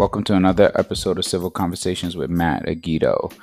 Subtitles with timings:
[0.00, 3.34] Welcome to another episode of Civil Conversations with Matt Aguido.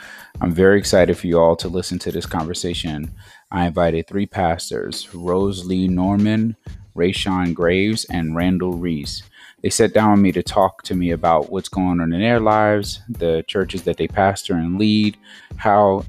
[0.42, 3.14] I'm very excited for you all to listen to this conversation.
[3.52, 6.56] I invited three pastors Rose Lee Norman,
[6.96, 9.22] Rayshawn Graves, and Randall Reece.
[9.62, 12.40] They sat down with me to talk to me about what's going on in their
[12.40, 15.16] lives, the churches that they pastor and lead,
[15.58, 16.06] how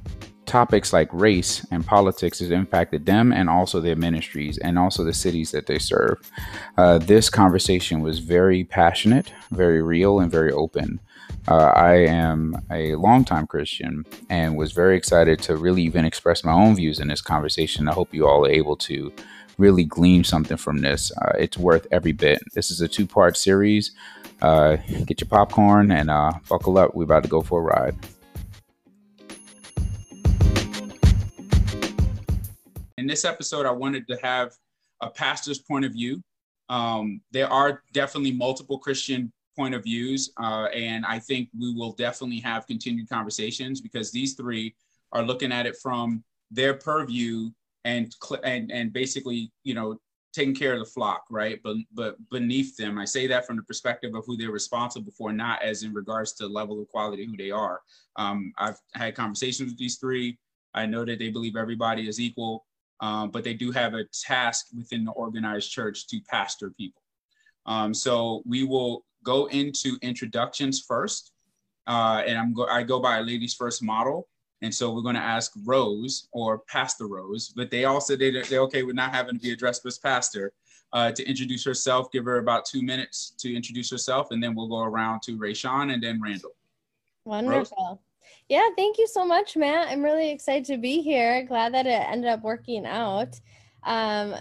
[0.49, 5.15] topics like race and politics has impacted them and also their ministries and also the
[5.15, 6.19] cities that they serve.
[6.77, 10.99] Uh, this conversation was very passionate, very real, and very open.
[11.47, 16.53] Uh, I am a longtime Christian and was very excited to really even express my
[16.53, 17.89] own views in this conversation.
[17.89, 19.13] I hope you all are able to
[19.59, 21.13] really glean something from this.
[21.19, 22.41] Uh, it's worth every bit.
[22.55, 23.93] This is a two part series.
[24.41, 26.95] Uh, get your popcorn and uh, buckle up.
[26.95, 27.97] We're about to go for a ride.
[32.99, 34.51] In this episode, I wanted to have
[35.01, 36.21] a pastor's point of view.
[36.69, 41.93] Um, there are definitely multiple Christian point of views, uh, and I think we will
[41.93, 44.75] definitely have continued conversations because these three
[45.13, 47.51] are looking at it from their purview
[47.85, 49.97] and and and basically, you know,
[50.33, 51.61] taking care of the flock, right?
[51.63, 55.33] But but beneath them, I say that from the perspective of who they're responsible for,
[55.33, 57.81] not as in regards to level of quality who they are.
[58.17, 60.37] Um, I've had conversations with these three.
[60.75, 62.67] I know that they believe everybody is equal,
[63.01, 67.03] um, but they do have a task within the organized church to pastor people.
[67.67, 71.33] Um, so we will go into introductions first,
[71.87, 74.29] uh, and I'm go I go by a ladies first model.
[74.61, 78.63] And so we're going to ask Rose or Pastor Rose, but they also they, they're
[78.63, 80.53] okay with not having to be addressed as pastor
[80.93, 82.11] uh, to introduce herself.
[82.11, 85.93] Give her about two minutes to introduce herself, and then we'll go around to Rayshawn
[85.93, 86.57] and then Randall.
[87.25, 87.77] Wonderful.
[87.79, 87.99] Rose?
[88.49, 89.89] Yeah, thank you so much, Matt.
[89.89, 91.45] I'm really excited to be here.
[91.45, 93.39] Glad that it ended up working out.
[93.83, 94.37] Um,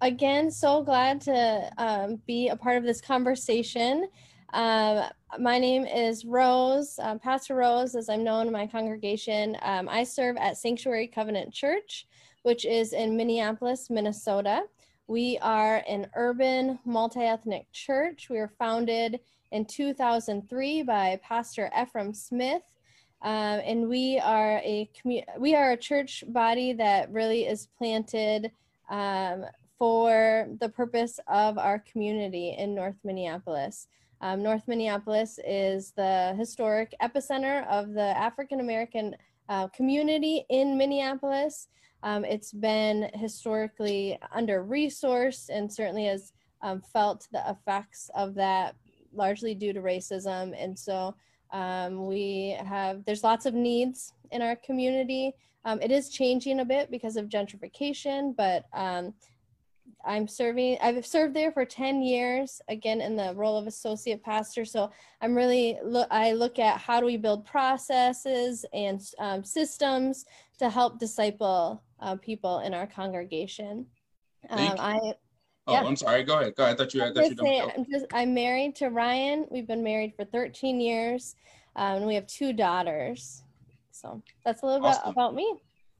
[0.00, 4.08] again, so glad to um, be a part of this conversation.
[4.54, 5.04] Um,
[5.38, 9.56] my name is Rose, uh, Pastor Rose, as I'm known in my congregation.
[9.62, 12.08] Um, I serve at Sanctuary Covenant Church,
[12.42, 14.62] which is in Minneapolis, Minnesota.
[15.06, 18.28] We are an urban, multi ethnic church.
[18.28, 19.20] We were founded
[19.52, 22.62] in 2003 by Pastor Efrem Smith.
[23.24, 28.52] Um, and we are a commu- we are a church body that really is planted
[28.90, 29.46] um,
[29.78, 33.88] for the purpose of our community in North Minneapolis.
[34.20, 39.16] Um, North Minneapolis is the historic epicenter of the African American
[39.48, 41.68] uh, community in Minneapolis.
[42.02, 48.76] Um, it's been historically under resourced and certainly has um, felt the effects of that
[49.14, 50.54] largely due to racism.
[50.58, 51.14] And so
[51.54, 55.32] um, we have, there's lots of needs in our community.
[55.64, 59.14] Um, it is changing a bit because of gentrification, but um,
[60.04, 64.64] I'm serving, I've served there for 10 years, again, in the role of associate pastor.
[64.64, 64.90] So
[65.22, 70.26] I'm really, look, I look at how do we build processes and um, systems
[70.58, 73.86] to help disciple uh, people in our congregation.
[74.50, 75.14] Um, I,
[75.66, 75.82] Oh, yeah.
[75.82, 76.24] I'm sorry.
[76.24, 76.54] Go ahead.
[76.56, 76.74] Go ahead.
[76.74, 77.02] I thought you.
[77.02, 77.36] I thought you.
[77.36, 78.06] Say, I'm just.
[78.12, 79.46] I'm married to Ryan.
[79.50, 81.36] We've been married for 13 years,
[81.76, 83.42] um, and we have two daughters.
[83.90, 85.02] So that's a little awesome.
[85.04, 85.54] bit about me.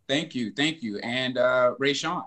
[0.07, 0.53] Thank you.
[0.53, 0.99] Thank you.
[0.99, 2.25] And uh, Rayshawn.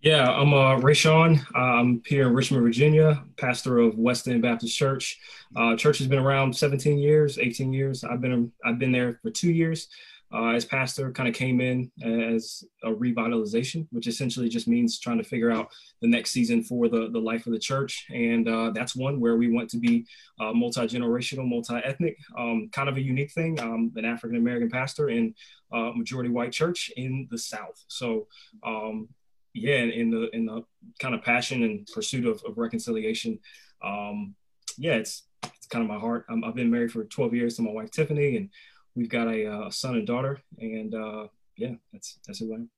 [0.00, 1.44] Yeah, I'm uh, Rayshawn.
[1.56, 5.18] I'm here in Richmond, Virginia, pastor of West End Baptist Church.
[5.56, 8.04] Uh, church has been around 17 years, 18 years.
[8.04, 9.88] I've been I've been there for two years
[10.32, 11.10] uh, as pastor.
[11.12, 15.68] Kind of came in as a revitalization, which essentially just means trying to figure out
[16.00, 19.36] the next season for the the life of the church, and uh, that's one where
[19.36, 20.06] we want to be
[20.40, 22.16] uh, multi generational, multi ethnic.
[22.36, 23.60] Um, kind of a unique thing.
[23.60, 25.34] I'm an African American pastor in
[25.72, 27.84] uh, majority white church in the South.
[27.88, 28.26] So
[28.62, 29.08] um,
[29.54, 30.62] yeah, in the in the
[30.98, 33.38] kind of passion and pursuit of, of reconciliation,
[33.82, 34.34] um,
[34.76, 36.26] yeah, it's it's kind of my heart.
[36.28, 38.50] i have been married for 12 years to my wife Tiffany, and
[38.98, 42.70] we've got a, uh, son and daughter, and uh, yeah, that's that's who I am.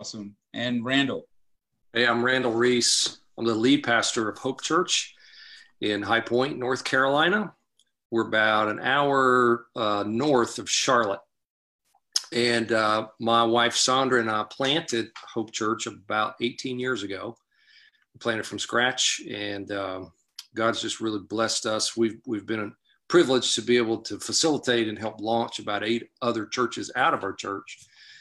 [0.00, 0.34] Awesome.
[0.54, 1.26] And Randall.
[1.92, 3.18] Hey, I'm Randall Reece.
[3.36, 5.14] I'm the lead pastor of Hope Church
[5.80, 7.52] in High Point, North Carolina.
[8.10, 11.20] We're about an hour uh, north of Charlotte.
[12.32, 17.36] And uh, my wife Sandra and I planted Hope Church about 18 years ago.
[18.14, 20.12] We planted from scratch, and um,
[20.54, 21.96] God's just really blessed us.
[21.96, 22.72] We've we've been
[23.08, 27.22] privileged to be able to facilitate and help launch about eight other churches out of
[27.22, 27.78] our church.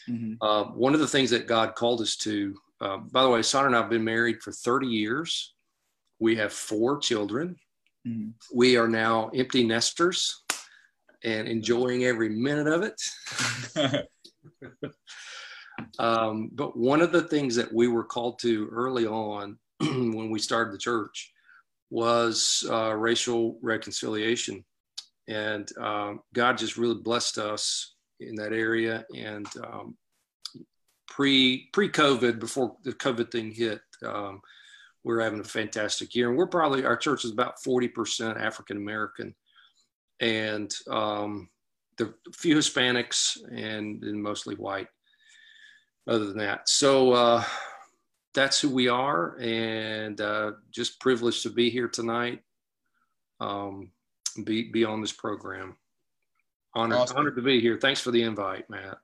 [0.09, 0.33] Mm-hmm.
[0.41, 3.69] Uh, one of the things that God called us to, uh, by the way, Sandra
[3.69, 5.53] and I have been married for 30 years.
[6.19, 7.55] We have four children.
[8.07, 8.29] Mm-hmm.
[8.53, 10.43] We are now empty nesters
[11.23, 14.05] and enjoying every minute of it.
[15.99, 20.39] um, but one of the things that we were called to early on when we
[20.39, 21.31] started the church
[21.89, 24.65] was uh, racial reconciliation.
[25.27, 29.05] And um, God just really blessed us in that area.
[29.15, 29.97] And um,
[31.07, 34.41] pre pre COVID, before the COVID thing hit, um,
[35.03, 36.29] we are having a fantastic year.
[36.29, 39.33] And we're probably our church is about forty percent African American,
[40.19, 41.49] and um,
[41.97, 44.87] the few Hispanics and, and mostly white.
[46.05, 47.43] Other than that, so uh,
[48.33, 52.41] that's who we are, and uh, just privileged to be here tonight.
[53.39, 53.91] Um,
[54.41, 55.75] be be on this program.
[56.75, 57.17] Honored, awesome.
[57.17, 57.77] honored to be here.
[57.77, 58.97] Thanks for the invite, Matt.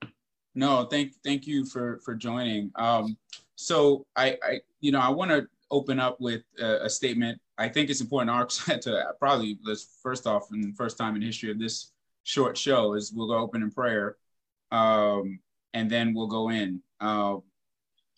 [0.55, 2.71] No, thank thank you for for joining.
[2.75, 3.17] Um,
[3.55, 7.39] so I, I you know I want to open up with a, a, statement.
[7.59, 8.45] I think it's important our,
[8.79, 11.91] to probably let's first off and first time in history of this
[12.23, 14.17] short show is we'll go open in prayer,
[14.71, 15.39] um,
[15.73, 16.81] and then we'll go in.
[16.99, 17.37] Uh,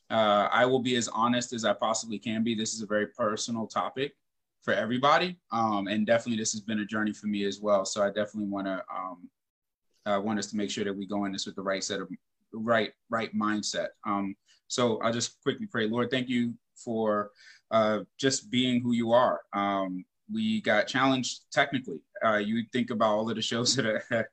[0.10, 2.56] uh, I will be as honest as I possibly can be.
[2.56, 4.14] This is a very personal topic
[4.62, 7.86] for everybody, um, and definitely this has been a journey for me as well.
[7.86, 11.32] So I definitely want to um, want us to make sure that we go in
[11.32, 12.10] this with the right set of
[12.54, 13.88] right right mindset.
[14.06, 14.36] Um,
[14.68, 17.32] so I'll just quickly pray, Lord, thank you for
[17.72, 19.42] uh, just being who you are.
[19.54, 22.00] Um, we got challenged technically.
[22.24, 23.76] Uh, you think about all of the shows
[24.10, 24.28] that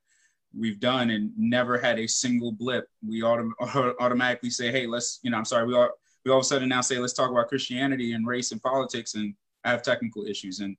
[0.56, 2.86] we've done and never had a single blip.
[3.06, 3.52] We autom-
[4.00, 5.90] automatically say, hey, let's, you know, I'm sorry, we all,
[6.24, 9.14] we all of a sudden now say, let's talk about Christianity and race and politics
[9.14, 9.34] and
[9.68, 10.60] I have technical issues.
[10.60, 10.76] And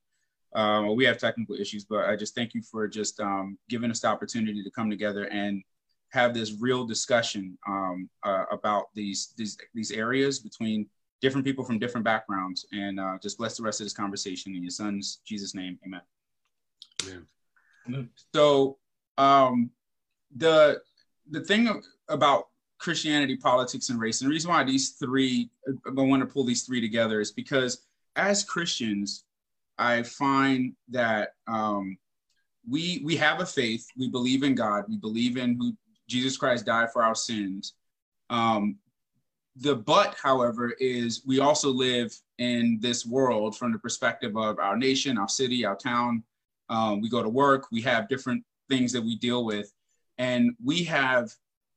[0.54, 3.90] uh, well, we have technical issues, but I just thank you for just um, giving
[3.90, 5.62] us the opportunity to come together and
[6.08, 10.88] have this real discussion um, uh, about these, these these areas between
[11.20, 14.62] different people from different backgrounds, and uh, just bless the rest of this conversation in
[14.62, 16.00] your son's Jesus' name, Amen.
[17.86, 18.10] Amen.
[18.34, 18.78] So
[19.18, 19.70] um,
[20.36, 20.82] the
[21.30, 22.48] the thing about
[22.78, 25.48] Christianity, politics, and race, and the reason why these three,
[25.86, 29.24] I want to pull these three together is because as Christians,
[29.78, 31.96] I find that um,
[32.68, 33.86] we we have a faith.
[33.96, 34.84] We believe in God.
[34.88, 35.72] We believe in who
[36.08, 37.74] Jesus Christ died for our sins.
[38.28, 38.76] Um,
[39.56, 44.76] the but, however, is we also live in this world from the perspective of our
[44.76, 46.22] nation, our city, our town.
[46.68, 47.66] Um, we go to work.
[47.72, 49.72] We have different things that we deal with,
[50.18, 51.30] and we have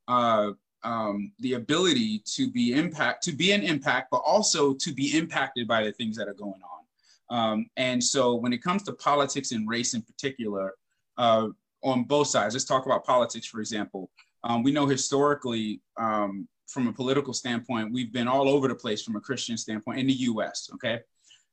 [0.07, 0.51] uh,
[0.83, 5.67] um, the ability to be impact to be an impact, but also to be impacted
[5.67, 6.83] by the things that are going on.
[7.29, 10.73] Um, and so when it comes to politics and race in particular,
[11.17, 11.47] uh,
[11.83, 14.09] on both sides, let's talk about politics, for example.
[14.43, 19.03] Um, we know historically, um, from a political standpoint, we've been all over the place
[19.03, 21.01] from a Christian standpoint in the US, okay?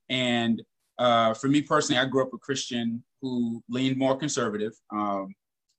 [0.09, 0.61] And
[0.97, 5.33] uh, for me personally, I grew up a Christian who leaned more conservative, um,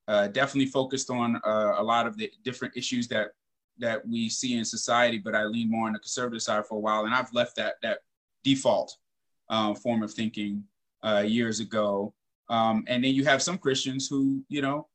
[0.08, 3.28] uh, definitely focused on uh, a lot of the different issues that
[3.78, 6.80] that we see in society, but I leaned more on the conservative side for a
[6.80, 8.00] while, and I've left that that
[8.44, 8.96] default
[9.48, 10.64] uh, form of thinking
[11.02, 12.14] uh, years ago.
[12.48, 14.88] Um, and then you have some Christians who, you know,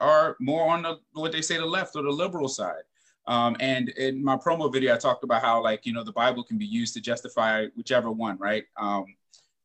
[0.00, 2.82] are more on the what they say the left or the liberal side.
[3.26, 6.42] Um, and in my promo video, I talked about how like you know the Bible
[6.42, 8.64] can be used to justify whichever one, right?
[8.76, 9.04] Um,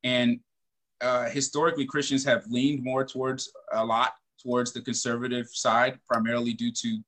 [0.04, 0.40] and
[1.02, 6.72] uh, historically, Christians have leaned more towards a lot towards the conservative side, primarily due
[6.72, 7.00] to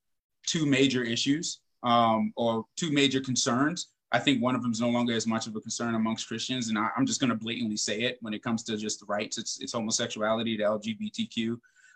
[0.48, 3.90] two major issues um, or two major concerns.
[4.12, 6.69] I think one of them is no longer as much of a concern amongst Christians,
[6.69, 9.06] and I, am just going to blatantly say it when it comes to just the
[9.06, 9.38] rights.
[9.38, 10.64] It's, it's homosexuality, the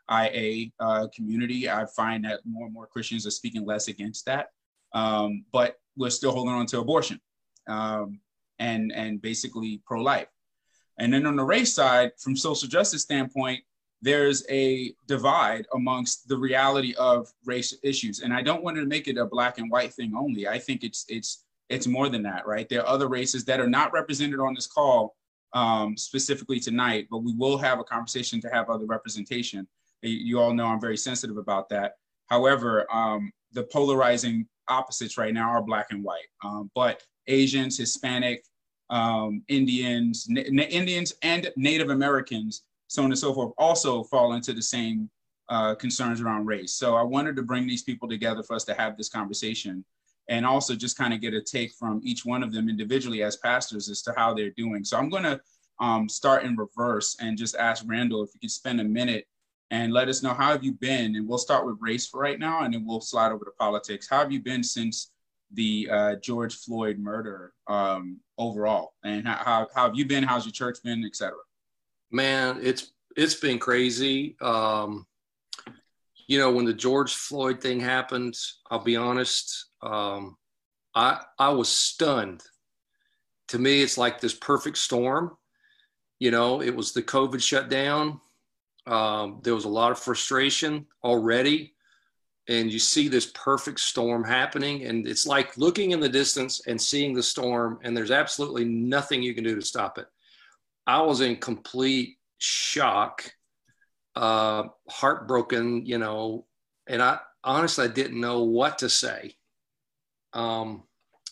[0.10, 1.70] LGBTQIA uh, community.
[1.70, 4.50] I find that more and more Christians are speaking less against that,
[4.94, 7.20] um, but we're still holding on to abortion
[7.68, 8.20] um,
[8.60, 10.28] and and basically pro-life.
[11.00, 13.62] And then on the race side, from social justice standpoint,
[14.02, 19.08] there's a divide amongst the reality of race issues, and I don't want to make
[19.08, 20.48] it a black and white thing only.
[20.48, 22.68] I think it's it's it's more than that, right?
[22.68, 25.16] There are other races that are not represented on this call
[25.54, 29.68] um, specifically tonight, but we will have a conversation to have other representation.
[30.02, 31.94] You all know I'm very sensitive about that.
[32.28, 38.44] However, um, the polarizing opposites right now are black and white, um, but Asians, Hispanic,
[38.90, 44.62] um, Indians, Indians, and Native Americans, so on and so forth, also fall into the
[44.62, 45.10] same
[45.48, 46.74] uh, concerns around race.
[46.74, 49.86] So I wanted to bring these people together for us to have this conversation
[50.28, 53.38] and also just kind of get a take from each one of them individually as
[53.38, 54.84] pastors as to how they're doing.
[54.84, 55.40] So I'm going to
[55.80, 59.26] um, start in reverse and just ask Randall if you could spend a minute
[59.72, 61.16] and let us know how have you been.
[61.16, 64.06] And we'll start with race for right now, and then we'll slide over to politics.
[64.10, 65.12] How have you been since
[65.54, 68.96] the uh, George Floyd murder um, overall?
[69.06, 70.24] And how, how, how, have you been?
[70.24, 71.40] How's your church been, et cetera?
[72.12, 74.36] Man, it's it's been crazy.
[74.42, 75.06] Um,
[76.28, 78.38] you know, when the George Floyd thing happened,
[78.70, 80.38] I'll be honest, um,
[80.96, 82.44] I I was stunned.
[83.50, 85.38] To me, it's like this perfect storm,
[86.22, 88.22] You know, it was the COVID shutdown.
[88.86, 91.74] Um, there was a lot of frustration already.
[92.48, 94.86] And you see this perfect storm happening.
[94.86, 99.24] And it's like looking in the distance and seeing the storm, and there's absolutely nothing
[99.24, 100.06] you can do to stop it.
[100.88, 103.34] I was in complete shock,
[104.16, 106.46] uh, heartbroken, you know,
[106.88, 109.36] and I honestly I didn't know what to say.
[110.34, 110.84] Um,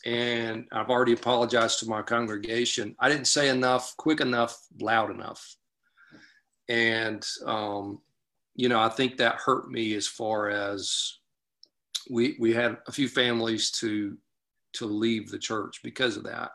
[0.06, 2.96] and I've already apologized to my congregation.
[3.00, 5.56] I didn't say enough, quick enough, loud enough.
[6.70, 8.02] And, um,
[8.56, 11.18] you know, I think that hurt me as far as
[12.10, 14.18] we, we had a few families to,
[14.74, 16.52] to leave the church because of that.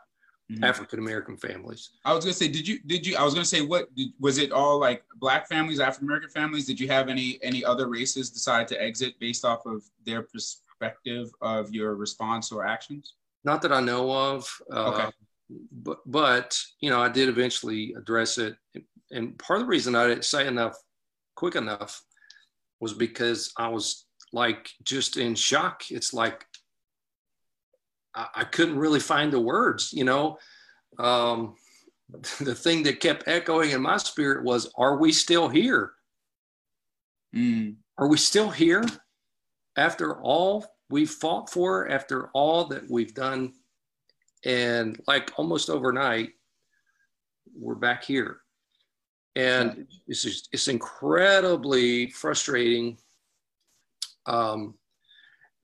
[0.51, 0.63] Mm-hmm.
[0.63, 1.89] African American families.
[2.05, 3.17] I was gonna say, did you did you?
[3.17, 4.51] I was gonna say, what did, was it?
[4.51, 6.67] All like black families, African American families?
[6.67, 11.31] Did you have any any other races decide to exit based off of their perspective
[11.41, 13.15] of your response or actions?
[13.43, 14.47] Not that I know of.
[14.71, 15.09] Uh, okay.
[15.71, 18.55] But but you know, I did eventually address it,
[19.09, 20.77] and part of the reason I didn't say enough
[21.35, 22.03] quick enough
[22.79, 25.83] was because I was like just in shock.
[25.89, 26.45] It's like
[28.15, 30.37] I, I couldn't really find the words, you know.
[30.97, 31.55] Um,
[32.39, 35.93] the thing that kept echoing in my spirit was, Are we still here?
[37.35, 37.75] Mm.
[37.97, 38.83] Are we still here
[39.77, 43.53] after all we've fought for, after all that we've done?
[44.45, 46.29] And like almost overnight,
[47.57, 48.41] we're back here.
[49.35, 52.97] And it's, just, it's incredibly frustrating
[54.27, 54.75] um,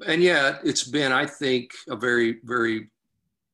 [0.08, 2.90] and yet it's been, I think, a very, very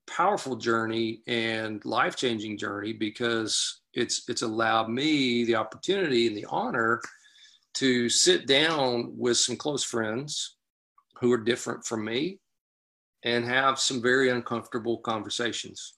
[0.07, 7.01] powerful journey and life-changing journey because it's it's allowed me the opportunity and the honor
[7.73, 10.55] to sit down with some close friends
[11.19, 12.39] who are different from me
[13.23, 15.95] and have some very uncomfortable conversations.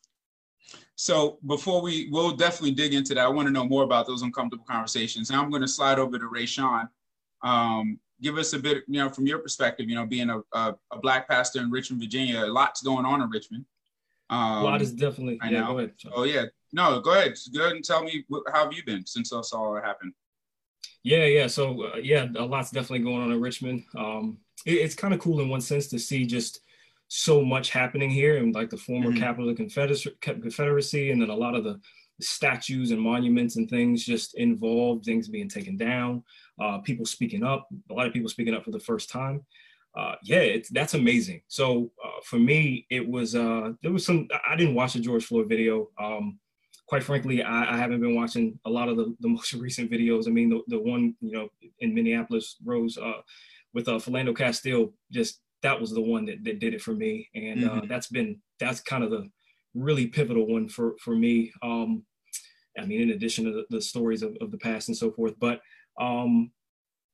[0.95, 3.25] So before we, we'll definitely dig into that.
[3.25, 5.29] I want to know more about those uncomfortable conversations.
[5.29, 6.89] Now I'm going to slide over to Rayshawn.
[7.43, 10.75] Um, give us a bit, you know, from your perspective, you know, being a, a,
[10.91, 13.65] a black pastor in Richmond, Virginia, a lot's going on in Richmond.
[14.29, 15.39] Um, a lot is definitely.
[15.41, 15.77] I yeah, know.
[15.79, 15.93] Ahead.
[16.13, 17.33] Oh yeah, no, go ahead.
[17.53, 18.23] Go ahead and tell me
[18.53, 20.13] how have you been since I saw it happen.
[21.03, 21.47] Yeah, yeah.
[21.47, 23.85] So uh, yeah, a lot's definitely going on in Richmond.
[23.97, 26.61] Um, it, it's kind of cool in one sense to see just
[27.07, 29.19] so much happening here and like the former mm-hmm.
[29.19, 29.63] capital of the
[30.21, 31.79] Confederacy, and then a lot of the
[32.21, 36.23] statues and monuments and things just involved, things being taken down,
[36.61, 39.45] uh, people speaking up, a lot of people speaking up for the first time.
[39.97, 41.41] Uh, yeah, it's, that's amazing.
[41.47, 45.25] So uh, for me, it was, uh, there was some, I didn't watch the George
[45.25, 45.89] Floyd video.
[45.99, 46.39] Um,
[46.87, 50.27] quite frankly, I, I, haven't been watching a lot of the, the most recent videos.
[50.27, 51.49] I mean, the, the one, you know,
[51.79, 53.21] in Minneapolis, Rose, uh,
[53.73, 57.29] with uh, Philando Castile, just that was the one that, that did it for me.
[57.35, 57.87] And uh, mm-hmm.
[57.87, 59.29] that's been, that's kind of the
[59.73, 61.51] really pivotal one for, for me.
[61.61, 62.03] Um,
[62.77, 65.33] I mean, in addition to the, the stories of, of, the past and so forth.
[65.39, 65.61] But
[65.99, 66.51] um,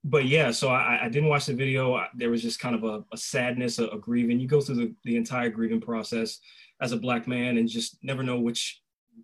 [0.03, 2.03] but yeah, so I, I didn't watch the video.
[2.15, 4.39] There was just kind of a, a sadness, a, a, grieving.
[4.39, 6.39] You go through the, the entire grieving process
[6.79, 8.81] as a black man and just never know which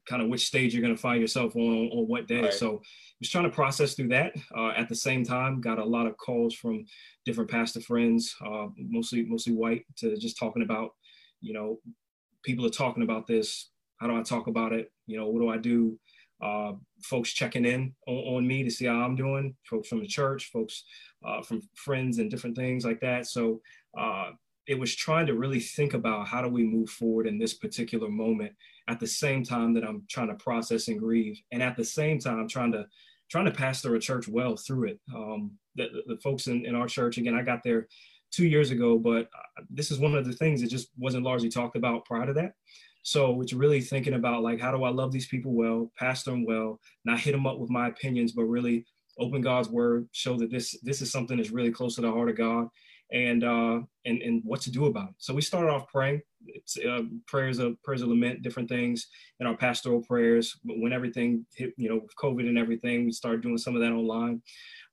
[0.07, 2.43] kind of which stage you're going to find yourself on on what day.
[2.43, 2.53] Right.
[2.53, 4.33] So I was trying to process through that.
[4.55, 6.85] Uh, at the same time, got a lot of calls from
[7.25, 10.91] different pastor friends, uh, mostly mostly white, to just talking about,
[11.41, 11.79] you know,
[12.43, 13.69] people are talking about this.
[13.97, 14.91] How do I talk about it?
[15.05, 15.99] You know, what do I do?
[16.41, 20.07] Uh, folks checking in on, on, me to see how I'm doing, folks from the
[20.07, 20.83] church, folks
[21.25, 23.27] uh, from friends and different things like that.
[23.27, 23.61] So
[23.97, 24.31] uh,
[24.67, 28.09] it was trying to really think about how do we move forward in this particular
[28.09, 28.53] moment
[28.87, 31.39] at the same time that I'm trying to process and grieve.
[31.51, 32.85] And at the same time, trying to
[33.29, 34.99] trying to pastor a church well through it.
[35.15, 37.87] Um, the, the, folks in, in our church, again, I got there
[38.29, 41.47] two years ago, but uh, this is one of the things that just wasn't largely
[41.47, 42.51] talked about prior to that.
[43.03, 46.45] So it's really thinking about like, how do I love these people well, pastor them
[46.45, 48.85] well, not hit them up with my opinions, but really
[49.19, 52.29] open God's word, show that this this is something that's really close to the heart
[52.29, 52.67] of God,
[53.11, 55.15] and uh, and and what to do about it.
[55.17, 56.21] So we started off praying.
[56.47, 59.07] It's uh, prayers of prayers of lament, different things
[59.39, 60.59] in our pastoral prayers.
[60.63, 63.81] But when everything hit, you know, with COVID and everything, we started doing some of
[63.81, 64.41] that online.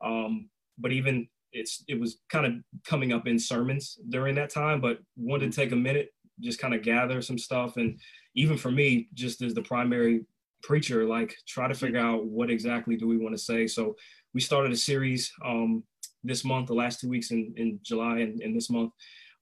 [0.05, 0.49] Um,
[0.79, 2.53] but even it's it was kind of
[2.85, 4.81] coming up in sermons during that time.
[4.81, 7.77] But wanted to take a minute just kind of gather some stuff.
[7.77, 7.99] And
[8.35, 10.25] even for me just as the primary
[10.63, 13.67] preacher like try to figure out what exactly do we want to say.
[13.67, 13.97] So
[14.35, 15.83] we started a series um,
[16.25, 18.93] this month the last two weeks in, in july and, and this month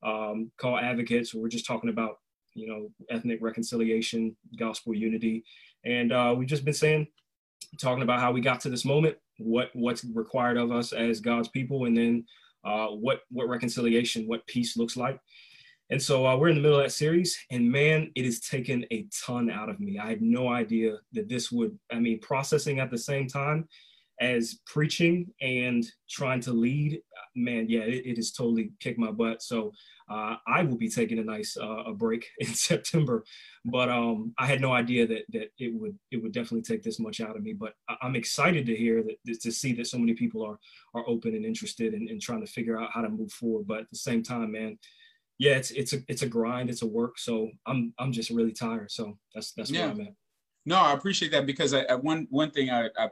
[0.04, 1.34] um, called advocates.
[1.34, 2.16] We're just talking about
[2.54, 5.44] you know ethnic reconciliation gospel unity.
[5.84, 7.08] And uh, we've just been saying
[7.78, 11.48] talking about how we got to this moment what what's required of us as god's
[11.48, 12.24] people and then
[12.64, 15.20] uh, what what reconciliation what peace looks like
[15.90, 18.84] And so uh, we're in the middle of that series, and man, it has taken
[18.90, 19.98] a ton out of me.
[19.98, 23.68] I had no idea that this would, I mean, processing at the same time
[24.20, 27.00] as preaching and trying to lead,
[27.34, 29.42] man, yeah, it, it has totally kicked my butt.
[29.42, 29.72] So
[30.08, 33.24] uh, I will be taking a nice uh, a break in September,
[33.64, 36.98] but um, I had no idea that that it would it would definitely take this
[37.00, 37.52] much out of me.
[37.52, 40.58] But I, am excited to hear that to see that so many people are
[40.94, 43.66] are open and interested in, in trying to figure out how to move forward.
[43.66, 44.78] But at the same time, man,
[45.38, 47.18] yeah, it's it's a it's a grind, it's a work.
[47.18, 48.90] So I'm I'm just really tired.
[48.90, 49.82] So that's that's yeah.
[49.82, 50.14] where I'm at.
[50.64, 53.10] No, I appreciate that because I, I one one thing I, I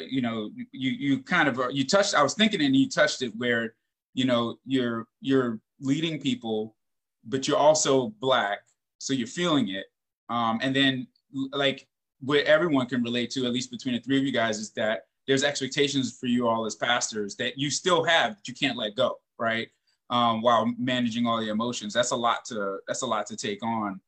[0.00, 3.32] you know you you kind of you touched I was thinking and you touched it
[3.36, 3.74] where
[4.14, 6.76] you know you're you're leading people,
[7.24, 8.60] but you're also black,
[8.98, 9.86] so you're feeling it.
[10.30, 11.06] Um, and then
[11.52, 11.86] like
[12.20, 15.02] what everyone can relate to, at least between the three of you guys, is that
[15.26, 18.96] there's expectations for you all as pastors that you still have that you can't let
[18.96, 19.68] go, right?
[20.10, 21.92] Um, while managing all the emotions.
[21.92, 24.00] That's a lot to that's a lot to take on,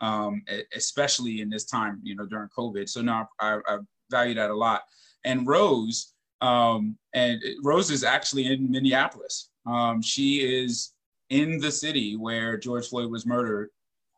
[0.00, 2.88] um, especially in this time, you know, during COVID.
[2.88, 3.78] So now I, I
[4.10, 4.82] value that a lot.
[5.24, 9.50] And Rose, um, and Rose is actually in Minneapolis.
[9.66, 10.92] Um, she is
[11.30, 13.70] in the city where George Floyd was murdered.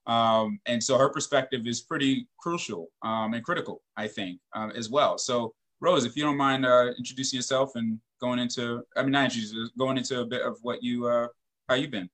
[0.06, 4.90] Um, and so her perspective is pretty crucial um, and critical, I think, uh, as
[4.90, 5.18] well.
[5.18, 9.24] So, Rose, if you don't mind uh, introducing yourself and going into, I mean, not
[9.24, 11.28] introducing, going into a bit of what you, uh,
[11.68, 12.08] how you've been.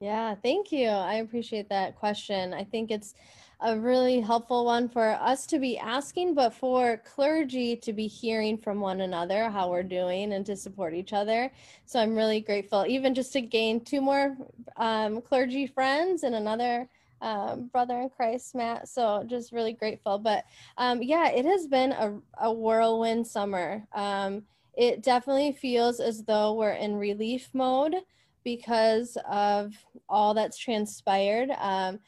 [0.00, 0.88] Yeah, thank you.
[0.88, 2.52] I appreciate that question.
[2.52, 3.14] I think it's
[3.60, 8.58] a really helpful one for us to be asking, but for clergy to be hearing
[8.58, 11.50] from one another how we're doing and to support each other.
[11.86, 14.36] So I'm really grateful, even just to gain two more
[14.76, 16.86] um, clergy friends and another
[17.22, 18.88] um, brother in Christ, Matt.
[18.88, 20.18] So just really grateful.
[20.18, 20.44] But
[20.76, 23.86] um, yeah, it has been a, a whirlwind summer.
[23.94, 24.42] Um,
[24.76, 27.96] it definitely feels as though we're in relief mode
[28.44, 29.74] because of
[30.08, 31.50] all that's transpired.
[31.58, 31.98] Um,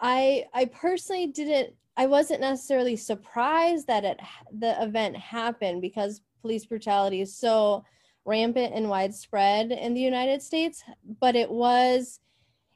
[0.00, 4.20] I I personally didn't I wasn't necessarily surprised that it
[4.58, 7.84] the event happened because police brutality is so
[8.24, 10.82] rampant and widespread in the United States,
[11.20, 12.20] but it was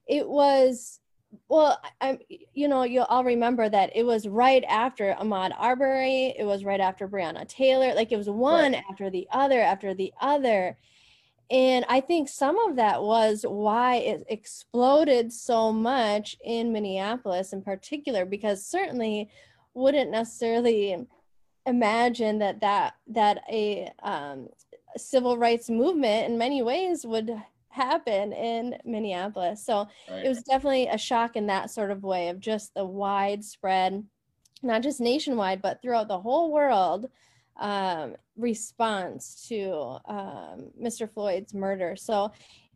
[0.06, 1.00] it was
[1.48, 6.44] well i'm you know you'll all remember that it was right after ahmaud arbery it
[6.44, 8.84] was right after breonna taylor like it was one right.
[8.90, 10.76] after the other after the other
[11.52, 17.60] and I think some of that was why it exploded so much in Minneapolis in
[17.60, 19.28] particular, because certainly
[19.74, 21.06] wouldn't necessarily
[21.66, 24.48] imagine that that that a um,
[24.96, 27.30] civil rights movement in many ways would
[27.72, 29.64] happen in Minneapolis.
[29.64, 30.24] So right.
[30.24, 34.04] it was definitely a shock in that sort of way of just the widespread,
[34.62, 37.10] not just nationwide, but throughout the whole world
[37.56, 41.10] um, response to um, Mr.
[41.10, 41.96] Floyd's murder.
[41.96, 42.32] So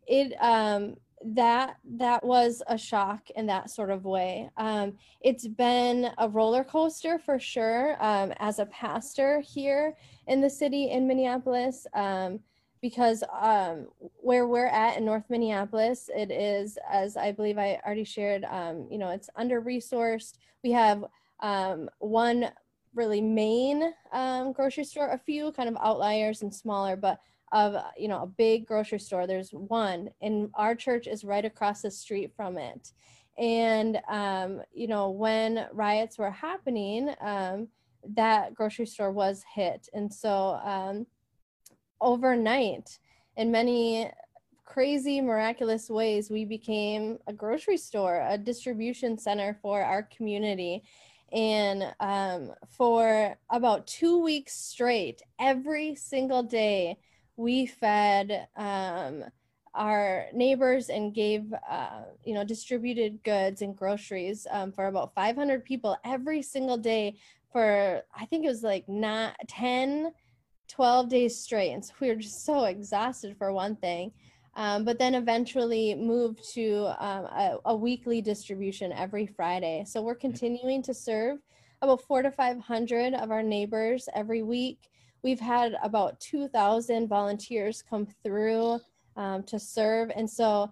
[0.07, 4.49] it um, that that was a shock in that sort of way.
[4.57, 9.95] Um, it's been a roller coaster for sure um, as a pastor here
[10.27, 11.87] in the city in Minneapolis.
[11.93, 12.39] Um,
[12.81, 13.87] because um,
[14.17, 18.87] where we're at in North Minneapolis, it is, as I believe I already shared, um,
[18.89, 20.37] you know, it's under resourced.
[20.63, 21.05] We have
[21.39, 22.51] um, one
[22.93, 27.19] really main um, grocery store, a few kind of outliers and smaller, but
[27.51, 31.81] of you know a big grocery store there's one and our church is right across
[31.81, 32.91] the street from it
[33.37, 37.67] and um, you know when riots were happening um,
[38.15, 40.59] that grocery store was hit and so
[42.01, 42.99] overnight.
[43.35, 44.11] In many
[44.65, 50.83] crazy miraculous ways we became a grocery store a distribution center for our community.
[51.31, 56.97] And um, for about two weeks straight, every single day,
[57.35, 59.23] we fed um,
[59.73, 65.63] our neighbors and gave, uh, you know, distributed goods and groceries um, for about 500
[65.63, 67.17] people every single day
[67.51, 70.11] for, I think it was like not 10,
[70.67, 71.71] 12 days straight.
[71.71, 74.11] And so we were just so exhausted for one thing
[74.57, 79.83] um, but then eventually moved to um, a, a, weekly distribution every Friday.
[79.85, 81.37] So we're continuing to serve
[81.83, 84.89] about four to 500 of our neighbors every week.
[85.21, 88.79] We've had about 2,000 volunteers come through
[89.15, 90.11] um, to serve.
[90.15, 90.71] And so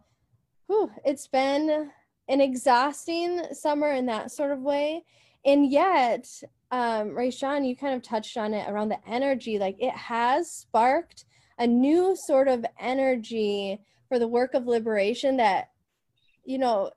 [0.65, 1.91] whew, it's been
[2.27, 5.03] an exhausting summer in that sort of way.
[5.45, 6.27] And yet,
[6.71, 9.59] um, Rayshawn, you kind of touched on it around the energy.
[9.59, 11.25] Like it has sparked
[11.57, 15.69] a new sort of energy for the work of liberation that
[16.43, 16.91] you know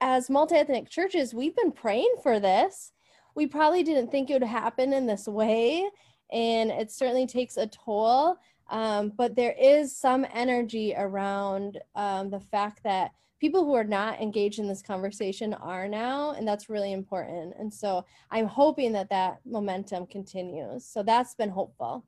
[0.00, 2.92] as multi-ethnic churches we've been praying for this
[3.34, 5.88] we probably didn't think it would happen in this way
[6.32, 8.36] and it certainly takes a toll
[8.70, 14.20] um, but there is some energy around um, the fact that people who are not
[14.20, 17.54] engaged in this conversation are now and that's really important.
[17.58, 20.84] And so i'm hoping that that momentum continues.
[20.84, 22.04] So that's been hopeful.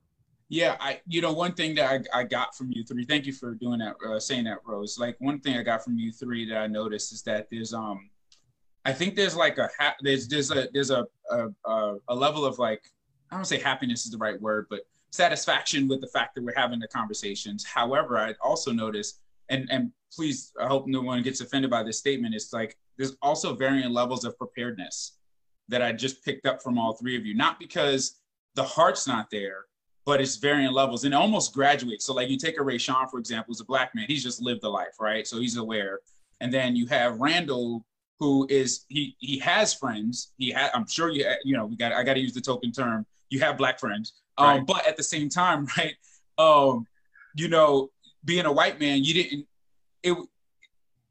[0.49, 3.33] Yeah i you know one thing that i, I got from you three thank you
[3.33, 4.99] for doing that uh, saying that rose.
[4.99, 8.11] Like one thing i got from you three that i noticed is that there's um
[8.85, 12.59] i think there's like a ha- there's there's a there's a a, a level of
[12.59, 12.83] like
[13.31, 14.81] i don't say happiness is the right word but
[15.13, 17.65] satisfaction with the fact that we're having the conversations.
[17.65, 21.99] However i also noticed and and please, I hope no one gets offended by this
[21.99, 22.35] statement.
[22.35, 25.17] It's like there's also varying levels of preparedness
[25.69, 27.35] that I just picked up from all three of you.
[27.35, 28.21] Not because
[28.55, 29.67] the heart's not there,
[30.05, 32.05] but it's varying levels and it almost graduates.
[32.05, 34.63] So like you take a Rayshawn, for example, who's a black man, he's just lived
[34.63, 35.27] the life, right?
[35.27, 36.01] So he's aware.
[36.41, 37.85] And then you have Randall,
[38.19, 40.33] who is he he has friends.
[40.37, 42.71] He had I'm sure you you know we got I got to use the token
[42.71, 43.07] term.
[43.31, 44.67] You have black friends, um, right.
[44.67, 45.95] but at the same time, right?
[46.39, 46.87] Um,
[47.35, 47.91] you know,
[48.25, 49.47] being a white man, you didn't
[50.03, 50.17] it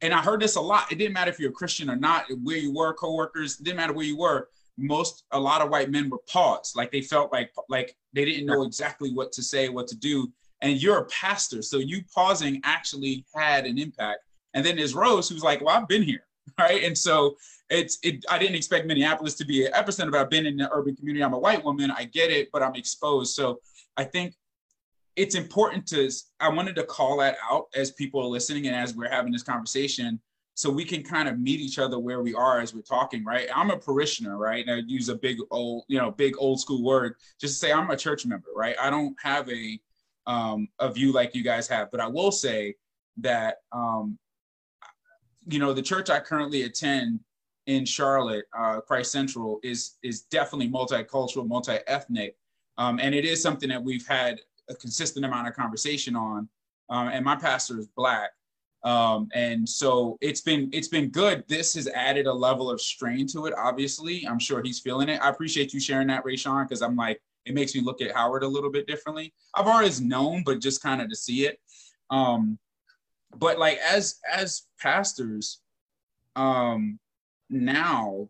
[0.02, 0.90] and I heard this a lot.
[0.90, 3.92] It didn't matter if you're a Christian or not, where you were, coworkers, didn't matter
[3.92, 4.48] where you were.
[4.78, 8.46] Most a lot of white men were paused, like they felt like like they didn't
[8.46, 10.32] know exactly what to say, what to do.
[10.62, 14.20] And you're a pastor, so you pausing actually had an impact.
[14.54, 16.24] And then there's Rose, who's like, "Well, I've been here,
[16.58, 17.36] right?" And so
[17.68, 18.24] it's it.
[18.30, 21.22] I didn't expect Minneapolis to be an epicenter, but I've been in the urban community.
[21.22, 21.90] I'm a white woman.
[21.90, 23.34] I get it, but I'm exposed.
[23.34, 23.60] So
[23.98, 24.34] I think
[25.16, 28.94] it's important to i wanted to call that out as people are listening and as
[28.94, 30.20] we're having this conversation
[30.60, 33.48] so we can kind of meet each other where we are as we're talking right?
[33.54, 34.62] I'm a parishioner right?
[34.66, 37.14] And i use a big old you know big old school word.
[37.40, 38.76] Just to say i'm a church member right?
[38.78, 39.80] I don't have a
[40.26, 42.76] um, a view like you guys have but i will say
[43.16, 44.18] that um,
[45.48, 47.20] you know the church i currently attend
[47.66, 52.36] in charlotte uh, christ central is is definitely multicultural multi-ethnic
[52.76, 54.38] um, and it is something that we've had
[54.70, 56.48] a consistent amount of conversation on.
[56.88, 58.30] Um, and my pastor is black.
[58.82, 61.44] Um, and so it's been it's been good.
[61.48, 63.54] This has added a level of strain to it.
[63.58, 65.20] Obviously, I'm sure he's feeling it.
[65.20, 68.42] I appreciate you sharing that, Rayshawn, because I'm like it makes me look at Howard
[68.42, 69.34] a little bit differently.
[69.54, 71.60] I've always known, but just kind of to see it.
[72.08, 72.58] Um,
[73.36, 75.60] but like as as pastors,
[76.36, 76.98] um,
[77.50, 78.28] now,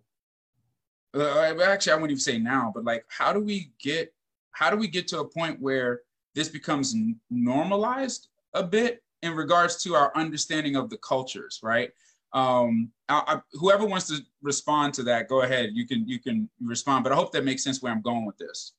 [1.14, 4.12] uh, actually, I wouldn't even say now, but like, how do we get
[4.52, 6.00] how do we get to a point where
[6.34, 6.94] this becomes
[7.30, 11.90] normalized a bit in regards to our understanding of the cultures, right?
[12.32, 15.70] Um, I, I, whoever wants to respond to that, go ahead.
[15.72, 18.38] You can you can respond, but I hope that makes sense where I'm going with
[18.38, 18.72] this.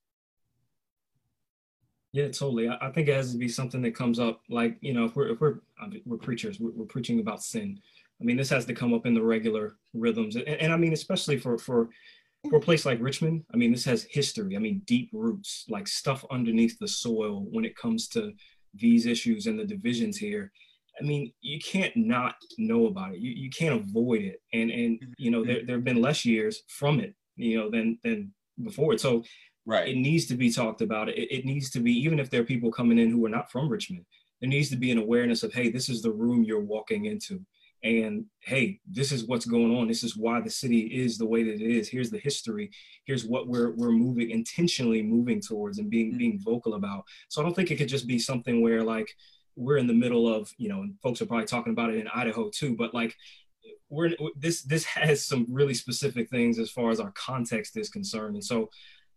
[2.13, 2.67] Yeah, totally.
[2.69, 5.15] I, I think it has to be something that comes up, like you know, if
[5.15, 5.59] we're if we're
[6.05, 7.79] we're preachers, we're, we're preaching about sin.
[8.19, 10.93] I mean, this has to come up in the regular rhythms, and, and I mean,
[10.93, 11.89] especially for for
[12.49, 14.55] for a place like Richmond, I mean, this has history.
[14.55, 18.33] I mean, deep roots, like stuff underneath the soil when it comes to
[18.73, 20.51] these issues and the divisions here.
[20.99, 23.19] I mean, you can't not know about it.
[23.19, 24.41] You, you can't avoid it.
[24.53, 25.11] And and mm-hmm.
[25.17, 28.97] you know, there, there have been less years from it, you know, than than before.
[28.97, 29.23] So
[29.65, 29.87] right.
[29.87, 31.09] it needs to be talked about.
[31.09, 33.51] It, it needs to be, even if there are people coming in who are not
[33.51, 34.05] from Richmond,
[34.39, 37.39] there needs to be an awareness of, hey, this is the room you're walking into
[37.83, 39.87] and hey this is what's going on.
[39.87, 41.89] This is why the city is the way that it is.
[41.89, 42.71] Here's the history.
[43.05, 46.17] Here's what we're we're moving intentionally moving towards and being mm-hmm.
[46.17, 47.03] being vocal about.
[47.29, 49.09] So i don't think it could just be something where like
[49.55, 52.07] we're in the middle of you know and folks are probably talking about it in
[52.07, 53.15] idaho too but like
[53.91, 58.35] we're this this has some really specific things as far as our context is concerned.
[58.35, 58.69] And so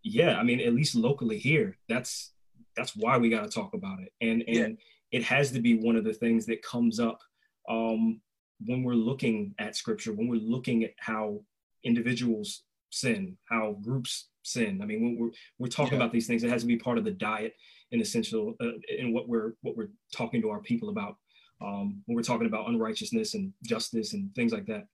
[0.06, 2.32] yeah i mean at least locally here that's
[2.76, 4.12] that's why we got to talk about it.
[4.20, 4.76] And and
[5.10, 5.18] yeah.
[5.18, 7.20] it has to be one of the things that comes up
[7.68, 8.20] um
[8.64, 11.40] when we're looking at scripture, when we're looking at how
[11.84, 14.80] individuals sin, how groups sin.
[14.82, 16.04] I mean, when we're we're talking yeah.
[16.04, 17.54] about these things, it has to be part of the diet
[17.90, 21.16] in essential uh, in what we're what we're talking to our people about
[21.60, 24.86] um, when we're talking about unrighteousness and justice and things like that.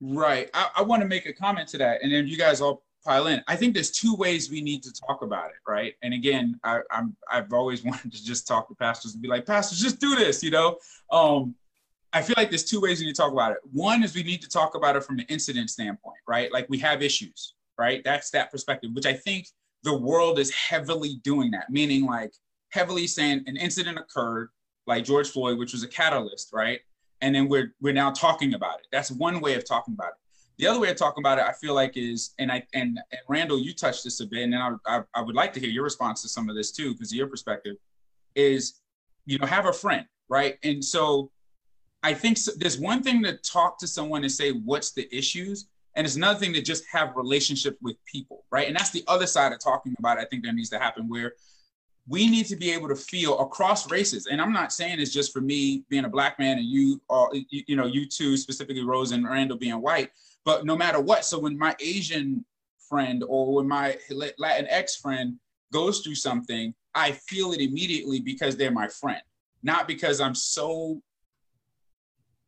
[0.00, 0.50] Right.
[0.52, 3.28] I, I want to make a comment to that, and then you guys all pile
[3.28, 3.42] in.
[3.46, 5.94] I think there's two ways we need to talk about it, right?
[6.02, 9.46] And again, I, I'm I've always wanted to just talk to pastors and be like,
[9.46, 10.78] pastors, just do this, you know.
[11.10, 11.54] Um,
[12.12, 13.58] I feel like there's two ways we need to talk about it.
[13.72, 16.52] One is we need to talk about it from an incident standpoint, right?
[16.52, 18.02] Like we have issues, right?
[18.04, 19.48] That's that perspective, which I think
[19.82, 22.32] the world is heavily doing that, meaning like
[22.70, 24.48] heavily saying an incident occurred,
[24.86, 26.80] like George Floyd, which was a catalyst, right?
[27.20, 28.86] And then we're we're now talking about it.
[28.92, 30.14] That's one way of talking about it.
[30.58, 33.20] The other way of talking about it, I feel like is, and I and, and
[33.28, 35.68] Randall, you touched this a bit, and then I, I, I would like to hear
[35.68, 37.76] your response to some of this too, because your perspective
[38.34, 38.80] is,
[39.26, 40.56] you know, have a friend, right?
[40.62, 41.30] And so
[42.06, 45.66] I think so, there's one thing to talk to someone and say what's the issues,
[45.96, 48.68] and it's another thing to just have relationships with people, right?
[48.68, 50.18] And that's the other side of talking about.
[50.18, 50.20] It.
[50.20, 51.32] I think that needs to happen where
[52.06, 54.26] we need to be able to feel across races.
[54.26, 57.28] And I'm not saying it's just for me being a black man and you, are,
[57.34, 60.10] you, you know, you two specifically Rose and Randall being white,
[60.44, 61.24] but no matter what.
[61.24, 62.44] So when my Asian
[62.88, 63.98] friend or when my
[64.38, 65.40] Latin ex friend
[65.72, 69.22] goes through something, I feel it immediately because they're my friend,
[69.64, 71.02] not because I'm so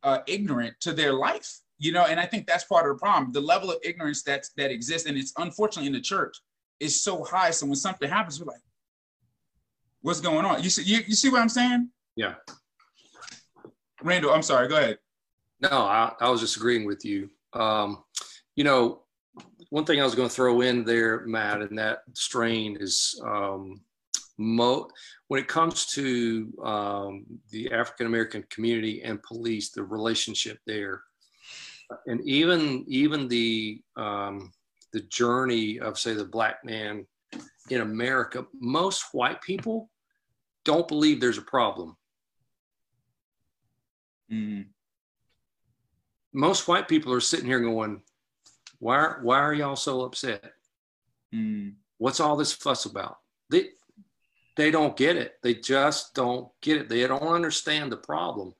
[0.03, 1.59] uh, ignorant to their life.
[1.77, 3.31] You know, and I think that's part of the problem.
[3.31, 6.37] The level of ignorance that's that exists, and it's unfortunately in the church,
[6.79, 7.51] is so high.
[7.51, 8.61] So when something happens, we're like,
[10.01, 11.89] "What's going on?" You see, you, you see what I'm saying?
[12.15, 12.35] Yeah.
[14.01, 14.67] Randall, I'm sorry.
[14.67, 14.97] Go ahead.
[15.61, 17.29] No, I, I was just agreeing with you.
[17.53, 18.03] Um,
[18.55, 19.03] you know,
[19.69, 23.81] one thing I was going to throw in there, Matt, and that strain is um,
[24.37, 24.89] mo-
[25.29, 31.03] when it comes to um, the African American community and police, the relationship there,
[32.07, 34.51] and even even the um,
[34.91, 37.05] the journey of say the black man
[37.69, 39.89] in America, most white people
[40.65, 41.95] don't believe there's a problem.
[44.31, 44.65] Mm.
[46.33, 48.01] Most white people are sitting here going,
[48.79, 50.53] why, why are y'all so upset?
[51.33, 51.73] Mm.
[51.97, 53.17] What's all this fuss about?
[53.49, 53.69] They,
[54.59, 55.35] they don't get it.
[55.41, 56.89] They just don't get it.
[56.89, 58.53] They don't understand the problem.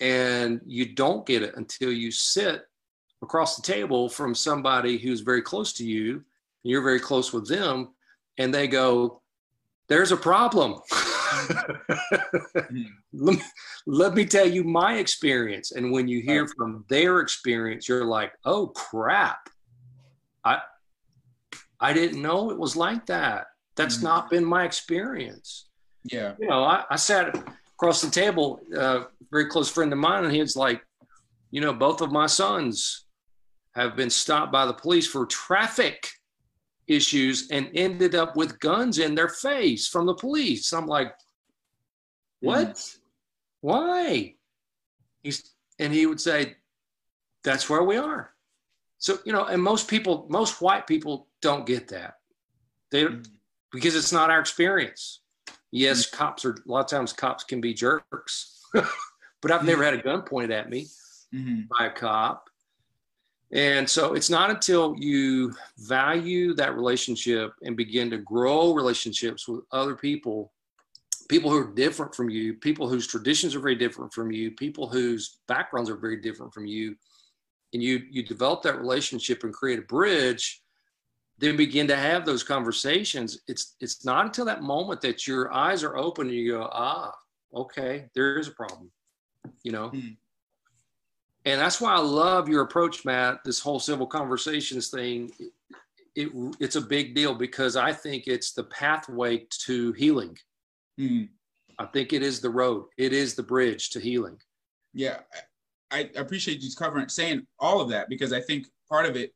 [0.00, 2.62] And you don't get it until you sit
[3.20, 6.22] across the table from somebody who's very close to you, and
[6.64, 7.90] you're very close with them,
[8.38, 9.20] and they go,
[9.86, 10.80] There's a problem.
[13.12, 13.42] Let, me,
[13.86, 15.72] let me tell you my experience.
[15.72, 19.48] And when you hear from their experience, you're like, oh crap.
[20.44, 20.60] I
[21.80, 23.46] I didn't know it was like that.
[23.76, 24.06] That's mm-hmm.
[24.06, 25.68] not been my experience.
[26.04, 26.34] Yeah.
[26.38, 27.34] You know, I, I sat
[27.74, 30.82] across the table, uh, very close friend of mine, and he was like,
[31.50, 33.06] you know, both of my sons
[33.74, 36.08] have been stopped by the police for traffic
[36.86, 40.72] issues and ended up with guns in their face from the police.
[40.72, 41.14] I'm like,
[42.40, 42.74] what?
[42.74, 42.98] Mm.
[43.60, 44.34] Why?
[45.22, 46.56] He's and he would say,
[47.44, 48.32] That's where we are.
[48.98, 52.14] So, you know, and most people, most white people don't get that.
[52.90, 53.26] They mm.
[53.72, 55.20] Because it's not our experience.
[55.70, 56.12] Yes, mm.
[56.12, 60.02] cops are a lot of times cops can be jerks, but I've never had a
[60.02, 60.86] gun pointed at me
[61.34, 61.62] mm-hmm.
[61.78, 62.48] by a cop.
[63.52, 69.60] And so it's not until you value that relationship and begin to grow relationships with
[69.72, 70.52] other people
[71.28, 74.86] people who are different from you, people whose traditions are very different from you, people
[74.86, 76.94] whose backgrounds are very different from you,
[77.72, 80.62] and you you develop that relationship and create a bridge,
[81.42, 83.40] then begin to have those conversations.
[83.48, 87.12] It's it's not until that moment that your eyes are open and you go, ah,
[87.54, 88.90] okay, there is a problem,
[89.62, 89.90] you know.
[89.90, 90.16] Mm.
[91.44, 93.40] And that's why I love your approach, Matt.
[93.44, 95.52] This whole civil conversations thing, it,
[96.14, 100.38] it it's a big deal because I think it's the pathway to healing
[100.98, 101.28] Mm.
[101.78, 102.86] I think it is the road.
[102.98, 104.38] It is the bridge to healing.
[104.94, 105.20] Yeah,
[105.90, 109.34] I, I appreciate you covering saying all of that because I think part of it,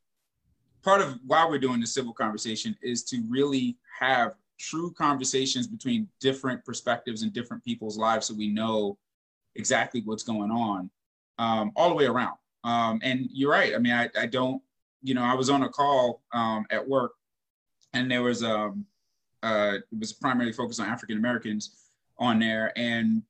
[0.86, 6.08] part of why we're doing the civil conversation is to really have true conversations between
[6.20, 8.96] different perspectives and different people's lives, so we know
[9.56, 10.88] exactly what's going on
[11.38, 12.36] um, all the way around.
[12.62, 13.74] Um, and you're right.
[13.74, 14.62] I mean, I, I don't,
[15.02, 17.14] you know, I was on a call um, at work,
[17.92, 18.86] and there was um,
[19.42, 23.22] uh, it was primarily focused on African Americans on there, and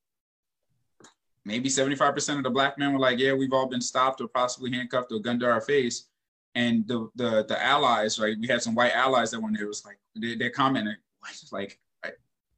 [1.47, 4.71] maybe 75% of the black men were like, "Yeah, we've all been stopped or possibly
[4.73, 6.09] handcuffed or gunned to our face."
[6.57, 8.37] And the the the allies, right?
[8.41, 9.69] We had some white allies that were there.
[9.69, 10.97] Was like they, they're commenting,
[11.53, 11.79] like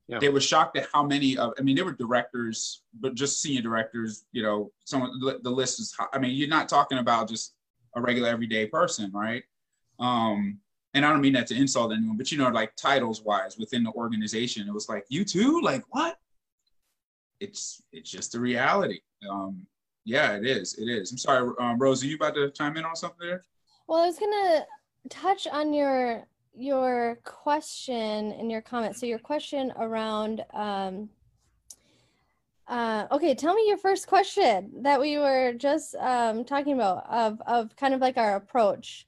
[0.08, 0.18] yeah.
[0.18, 1.52] they were shocked at how many of.
[1.58, 4.24] I mean, there were directors, but just senior directors.
[4.32, 5.10] You know, some
[5.42, 5.94] the list is.
[6.12, 7.54] I mean, you're not talking about just
[7.94, 9.42] a regular everyday person, right?
[10.00, 10.60] Um,
[10.94, 13.84] and I don't mean that to insult anyone, but you know, like titles wise within
[13.84, 15.60] the organization, it was like, you too?
[15.60, 16.18] Like what?
[17.40, 19.00] It's it's just a reality.
[19.28, 19.66] Um,
[20.04, 20.74] yeah, it is.
[20.74, 21.12] It is.
[21.12, 23.44] I'm sorry, um, Rose, are you about to chime in on something there?
[23.88, 24.66] Well, I was gonna
[25.08, 28.96] touch on your your question and your comment.
[28.96, 31.08] So your question around um,
[32.68, 37.40] uh, okay, tell me your first question that we were just um, talking about of,
[37.46, 39.06] of kind of like our approach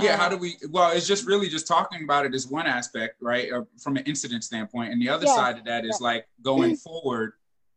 [0.00, 3.16] yeah how do we well it's just really just talking about it is one aspect
[3.20, 5.34] right uh, from an incident standpoint and the other yeah.
[5.34, 6.06] side of that is yeah.
[6.06, 7.34] like going forward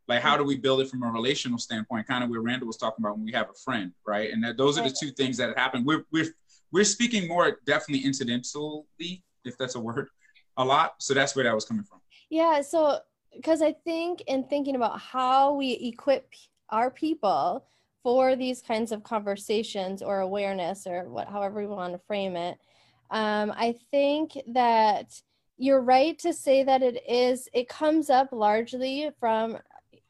[0.07, 2.77] like how do we build it from a relational standpoint kind of where randall was
[2.77, 5.35] talking about when we have a friend right and that those are the two things
[5.35, 6.33] that happen we're we're
[6.71, 10.09] we're speaking more definitely incidentally if that's a word
[10.57, 11.99] a lot so that's where that was coming from
[12.29, 12.99] yeah so
[13.33, 16.27] because i think in thinking about how we equip
[16.69, 17.65] our people
[18.03, 22.57] for these kinds of conversations or awareness or what however we want to frame it
[23.11, 25.21] um, i think that
[25.57, 29.57] you're right to say that it is, it comes up largely from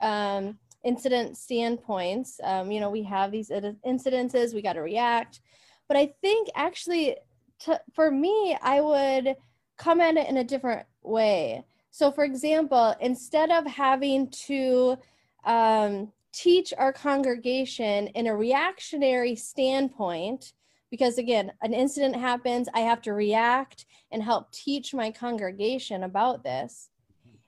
[0.02, 2.40] um, incident standpoints.
[2.44, 5.42] Um, you know, we have these incidences, we got to react.
[5.88, 7.18] But I think actually,
[7.60, 9.36] to, for me, I would
[9.78, 11.64] come at it in a different way.
[11.92, 14.98] So, for example, instead of having to
[15.46, 20.54] um, teach our congregation in a reactionary standpoint,
[20.92, 26.44] because again, an incident happens, I have to react and help teach my congregation about
[26.44, 26.90] this.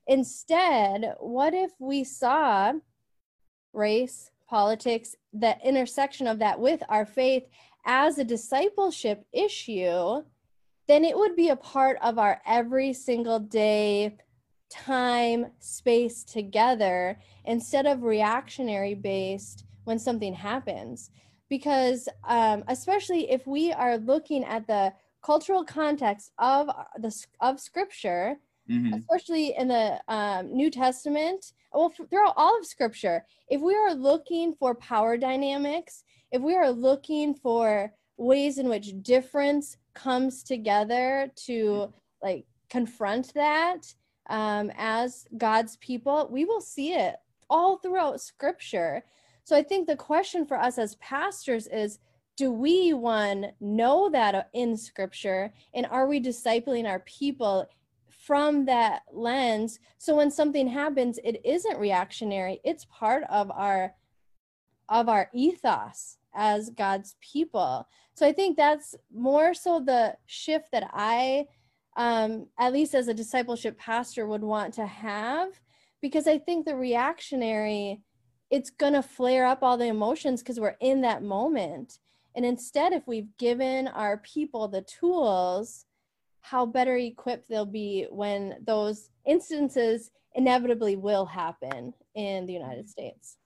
[0.07, 2.73] Instead, what if we saw
[3.73, 7.43] race, politics, the intersection of that with our faith
[7.87, 10.21] as a discipleship issue?
[10.87, 14.17] Then it would be a part of our every single day
[14.69, 21.09] time, space together instead of reactionary based when something happens
[21.49, 26.69] because um, especially if we are looking at the cultural context of
[26.99, 28.35] the of scripture
[28.69, 28.93] mm-hmm.
[28.93, 34.53] especially in the um, new testament well throughout all of scripture if we are looking
[34.53, 41.93] for power dynamics if we are looking for ways in which difference comes together to
[42.21, 43.93] like confront that
[44.29, 47.15] um, as god's people we will see it
[47.49, 49.03] all throughout scripture.
[49.43, 51.99] So I think the question for us as pastors is
[52.35, 57.67] do we one know that in scripture and are we discipling our people
[58.09, 59.79] from that lens?
[59.97, 62.59] So when something happens it isn't reactionary.
[62.63, 63.93] It's part of our
[64.89, 67.87] of our ethos as God's people.
[68.13, 71.47] So I think that's more so the shift that I
[71.97, 75.49] um, at least as a discipleship pastor would want to have
[75.99, 78.01] because I think the reactionary
[78.49, 81.99] it's going to flare up all the emotions because we're in that moment.
[82.35, 85.85] And instead, if we've given our people the tools,
[86.41, 93.37] how better equipped they'll be when those instances inevitably will happen in the United States.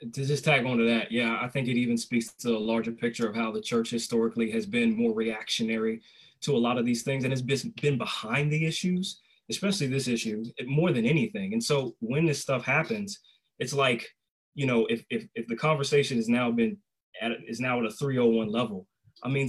[0.00, 2.92] To just tag on to that, yeah, I think it even speaks to a larger
[2.92, 6.02] picture of how the church historically has been more reactionary
[6.42, 10.44] to a lot of these things and has been behind the issues especially this issue,
[10.66, 11.52] more than anything.
[11.52, 13.20] And so when this stuff happens,
[13.58, 14.06] it's like,
[14.54, 16.76] you know, if if, if the conversation has now been
[17.20, 18.86] at is now at a 301 level,
[19.22, 19.48] I mean,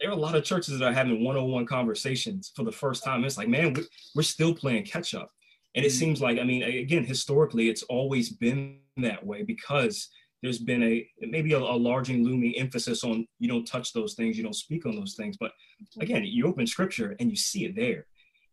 [0.00, 3.24] there are a lot of churches that are having 101 conversations for the first time.
[3.24, 3.74] It's like, man,
[4.14, 5.30] we're still playing catch up.
[5.74, 5.98] And it mm-hmm.
[5.98, 10.08] seems like, I mean, again, historically, it's always been that way because
[10.42, 14.14] there's been a maybe a, a large and looming emphasis on you don't touch those
[14.14, 15.36] things, you don't speak on those things.
[15.38, 16.00] But mm-hmm.
[16.00, 18.06] again, you open scripture and you see it there.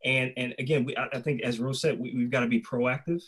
[0.06, 3.22] And and again, we, I think as Rose said, we, we've got to be proactive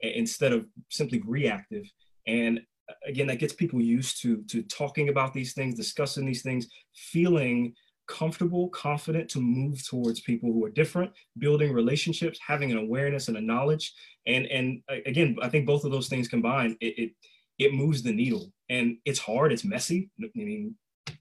[0.00, 1.84] instead of simply reactive.
[2.26, 6.42] And uh, again, that gets people used to to talking about these things, discussing these
[6.42, 7.74] things, feeling
[8.06, 13.36] comfortable, confident to move towards people who are different, building relationships, having an awareness and
[13.36, 13.92] a knowledge.
[14.26, 17.10] And and uh, again, I think both of those things combined, it it,
[17.58, 18.52] it moves the needle.
[18.68, 20.10] And it's hard, it's messy.
[20.22, 20.74] I mean,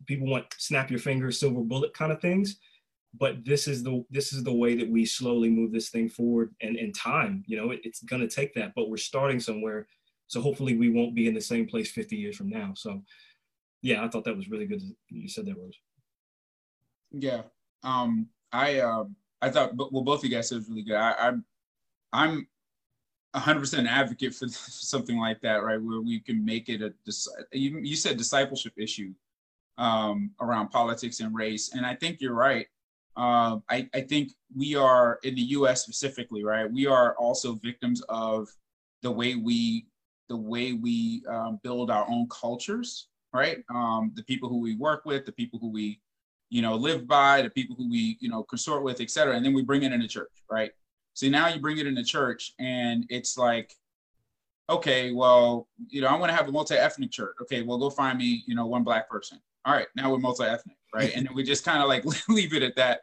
[0.06, 2.58] people want snap your fingers, silver bullet kind of things
[3.18, 6.54] but this is the this is the way that we slowly move this thing forward
[6.62, 9.88] and in time you know it, it's to take that but we're starting somewhere
[10.28, 13.02] so hopefully we won't be in the same place 50 years from now so
[13.82, 15.78] yeah i thought that was really good you said that Rose.
[17.20, 17.42] Yeah
[17.84, 19.04] um i uh,
[19.42, 21.46] i thought well both of you guys said was really good i i'm
[22.14, 22.48] i'm
[23.36, 26.94] 100% advocate for something like that right where we can make it a
[27.52, 29.14] you, you said discipleship issue
[29.78, 32.68] um, around politics and race and i think you're right
[33.18, 35.84] um, I, I think we are in the U.S.
[35.84, 36.70] specifically, right?
[36.70, 38.50] We are also victims of
[39.02, 39.88] the way we
[40.28, 43.64] the way we um, build our own cultures, right?
[43.70, 46.02] Um, the people who we work with, the people who we,
[46.50, 49.36] you know, live by, the people who we, you know, consort with, et cetera.
[49.36, 50.72] And then we bring it into church, right?
[51.14, 53.74] So now you bring it into church and it's like,
[54.70, 57.36] okay, well, you know, I want to have a multi-ethnic church.
[57.42, 59.40] Okay, well, go find me, you know, one black person.
[59.66, 61.12] All right, now we're multi-ethnic right?
[61.16, 63.02] and then we just kind of like leave it at that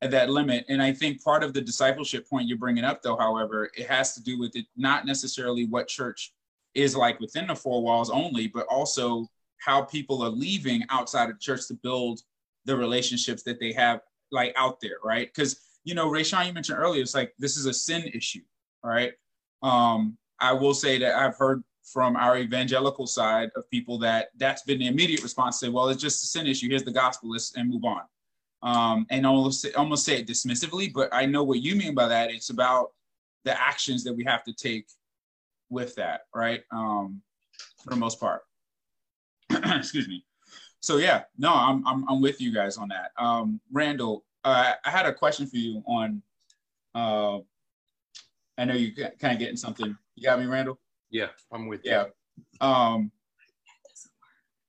[0.00, 0.64] at that limit.
[0.68, 4.14] And I think part of the discipleship point you're bringing up, though, however, it has
[4.14, 6.32] to do with it not necessarily what church
[6.74, 11.40] is like within the four walls only, but also how people are leaving outside of
[11.40, 12.20] church to build
[12.68, 14.00] the relationships that they have
[14.30, 15.26] like out there, right?
[15.26, 18.42] Because you know, Rayshawn, you mentioned earlier, it's like this is a sin issue,
[18.84, 19.14] right?
[19.62, 24.62] Um, I will say that I've heard from our evangelical side of people that that's
[24.62, 25.58] been the immediate response.
[25.58, 26.68] Say, well, it's just a sin issue.
[26.68, 28.02] Here's the gospel, let's and move on.
[28.62, 32.30] Um, and almost almost say it dismissively, but I know what you mean by that.
[32.30, 32.90] It's about
[33.44, 34.86] the actions that we have to take
[35.70, 36.62] with that, right?
[36.70, 37.22] Um,
[37.82, 38.42] for the most part.
[39.50, 40.22] Excuse me.
[40.88, 43.10] So yeah, no, I'm, I'm I'm with you guys on that.
[43.22, 46.22] Um, Randall, uh, I had a question for you on.
[46.94, 47.40] Uh,
[48.56, 49.94] I know you kind of getting something.
[50.14, 50.78] You got me, Randall.
[51.10, 52.04] Yeah, I'm with yeah.
[52.06, 52.66] you.
[52.66, 53.12] Um,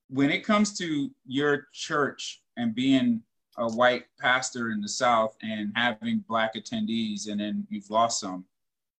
[0.09, 3.21] when it comes to your church and being
[3.57, 8.43] a white pastor in the South and having black attendees, and then you've lost some.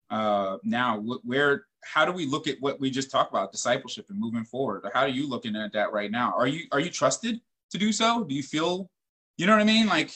[0.09, 4.19] Uh, now, where how do we look at what we just talked about, discipleship and
[4.19, 4.81] moving forward?
[4.83, 6.33] Or How are you looking at that right now?
[6.37, 7.39] Are you are you trusted
[7.71, 8.23] to do so?
[8.23, 8.89] Do you feel,
[9.37, 9.87] you know what I mean?
[9.87, 10.11] Like,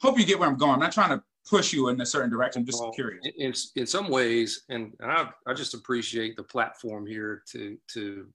[0.00, 0.72] hope you get where I'm going.
[0.72, 2.60] I'm not trying to push you in a certain direction.
[2.60, 3.24] I'm just well, curious.
[3.36, 8.26] In, in some ways, and, and I, I just appreciate the platform here to to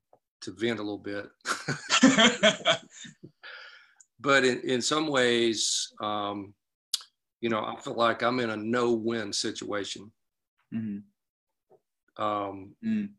[0.41, 1.29] to vent a little bit.
[4.19, 6.53] but in, in some ways, um,
[7.39, 10.11] you know, I feel like I'm in a no-win situation.
[10.73, 10.99] Mm-hmm.
[12.17, 13.09] Um, mm.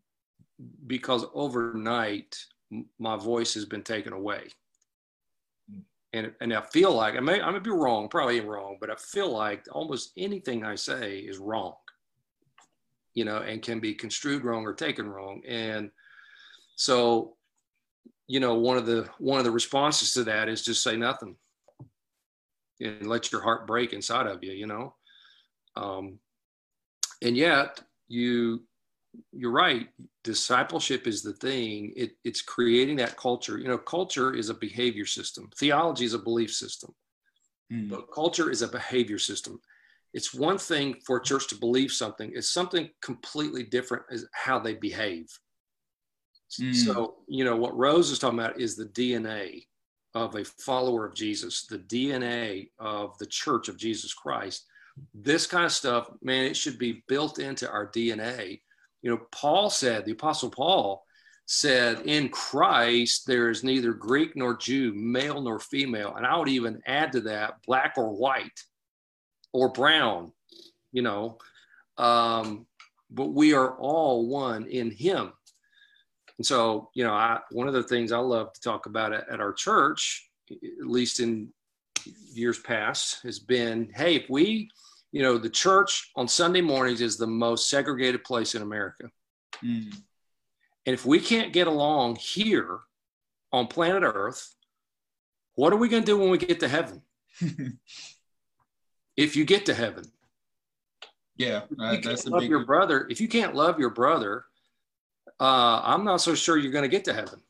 [0.87, 2.37] Because overnight,
[2.99, 4.45] my voice has been taken away.
[5.71, 5.83] Mm.
[6.13, 8.97] And, and I feel like I may I may be wrong, probably wrong, but I
[8.97, 11.75] feel like almost anything I say is wrong,
[13.15, 15.43] you know, and can be construed wrong or taken wrong.
[15.47, 15.91] And
[16.77, 17.37] so,
[18.27, 21.37] you know, one of the one of the responses to that is just say nothing
[22.81, 24.95] and let your heart break inside of you, you know.
[25.77, 26.19] Um,
[27.23, 28.63] and yet, you
[29.33, 29.89] you're right.
[30.23, 31.93] Discipleship is the thing.
[31.97, 33.59] It, it's creating that culture.
[33.59, 35.51] You know, culture is a behavior system.
[35.57, 36.95] Theology is a belief system,
[37.73, 37.89] mm.
[37.91, 39.61] but culture is a behavior system.
[40.13, 42.33] It's one thing for a church to believe something.
[42.35, 45.27] It's something completely different is how they behave.
[46.61, 46.75] Mm.
[46.75, 49.67] So, you know, what Rose is talking about is the DNA
[50.15, 54.67] of a follower of Jesus, the DNA of the church of Jesus Christ.
[55.13, 58.61] This kind of stuff, man, it should be built into our DNA.
[59.05, 61.05] You know, Paul said, the Apostle Paul
[61.45, 66.15] said, in Christ, there is neither Greek nor Jew, male nor female.
[66.17, 68.59] And I would even add to that, black or white
[69.53, 70.33] or brown,
[70.91, 71.37] you know.
[71.99, 72.67] Um,
[73.11, 75.35] but we are all one in Him.
[76.39, 79.29] And so, you know, I, one of the things I love to talk about at,
[79.29, 81.53] at our church, at least in
[82.33, 84.71] years past, has been, hey, if we,
[85.15, 89.09] you know, the church on Sunday mornings is the most segregated place in America.
[89.65, 89.95] Mm.
[90.87, 92.81] And if we can't get along here
[93.53, 94.57] on planet Earth,
[95.55, 97.01] what are we going to do when we get to heaven?
[99.17, 100.05] if you get to heaven.
[101.37, 102.51] Yeah, uh, that's love big...
[102.51, 103.07] your brother.
[103.09, 104.47] If you can't love your brother,
[105.39, 107.41] uh, I'm not so sure you're going to get to heaven.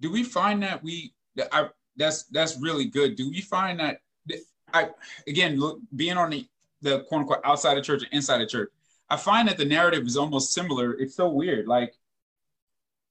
[0.00, 1.14] Do we find that we?
[1.50, 3.16] I, that's that's really good.
[3.16, 4.02] Do we find that?
[4.72, 4.90] I
[5.26, 6.46] again, look, being on the
[6.82, 8.70] the quote unquote outside of church and inside of church,
[9.10, 10.94] I find that the narrative is almost similar.
[10.94, 11.66] It's so weird.
[11.66, 11.94] Like,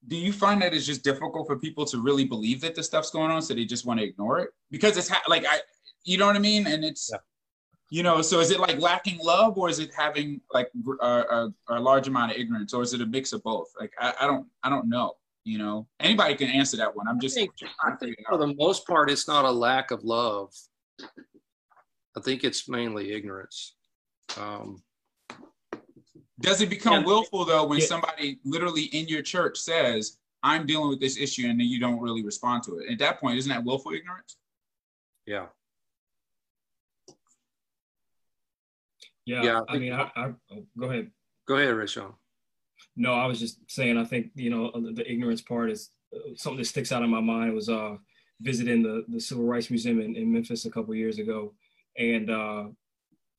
[0.07, 3.11] do you find that it's just difficult for people to really believe that the stuff's
[3.11, 4.49] going on, so they just want to ignore it?
[4.71, 5.59] Because it's ha- like I,
[6.03, 6.67] you know what I mean?
[6.67, 7.19] And it's yeah.
[7.89, 10.69] you know so is it like lacking love or is it having like
[11.01, 13.67] a, a, a, large amount of ignorance or is it a mix of both?
[13.79, 15.13] Like i, I don't i don't know
[15.47, 15.87] you know?
[16.01, 17.07] Anybody can answer that one.
[17.07, 20.03] I'm just i think, I think for the most part it's not a lack of
[20.03, 20.53] love
[22.17, 23.75] i think it's mainly ignorance
[24.37, 24.81] um,
[26.41, 27.05] does it become yeah.
[27.05, 27.85] willful though when yeah.
[27.85, 32.01] somebody literally in your church says i'm dealing with this issue and then you don't
[32.01, 34.37] really respond to it at that point isn't that willful ignorance
[35.25, 35.45] yeah
[39.27, 39.61] Yeah, yeah.
[39.67, 41.11] I, I mean, I, I oh, go ahead.
[41.47, 42.13] Go ahead, Rayshawn.
[42.95, 43.97] No, I was just saying.
[43.97, 47.09] I think you know the, the ignorance part is uh, something that sticks out in
[47.09, 47.53] my mind.
[47.53, 47.97] Was uh
[48.39, 51.53] visiting the the Civil Rights Museum in, in Memphis a couple years ago,
[51.97, 52.65] and uh,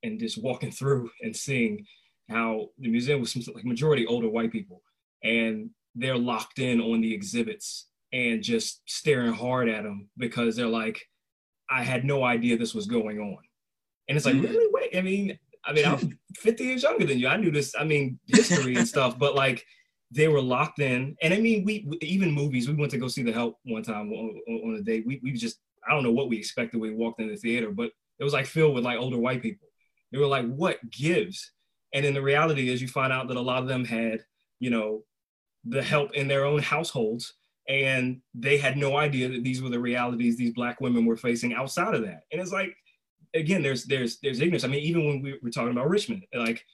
[0.02, 1.84] and just walking through and seeing
[2.28, 4.82] how the museum was like majority older white people,
[5.22, 10.66] and they're locked in on the exhibits and just staring hard at them because they're
[10.66, 11.02] like,
[11.70, 13.38] I had no idea this was going on.
[14.08, 14.46] And it's like, mm-hmm.
[14.46, 14.68] really?
[14.72, 17.28] Wait, I mean, I mean, I'm 50 years younger than you.
[17.28, 19.64] I knew this, I mean, history and stuff, but like
[20.10, 21.16] they were locked in.
[21.20, 24.10] And I mean, we even movies, we went to go see The Help one time
[24.12, 25.04] on, on a date.
[25.06, 27.70] We, we just, I don't know what we expected when we walked in the theater,
[27.70, 29.68] but it was like filled with like older white people.
[30.12, 31.52] They were like, what gives?
[31.94, 34.20] And then the reality is you find out that a lot of them had,
[34.60, 35.02] you know,
[35.64, 37.34] the help in their own households
[37.68, 41.52] and they had no idea that these were the realities these black women were facing
[41.52, 42.22] outside of that.
[42.32, 42.74] And it's like,
[43.34, 44.64] again, there's there's there's ignorance.
[44.64, 46.64] I mean, even when we were talking about Richmond, like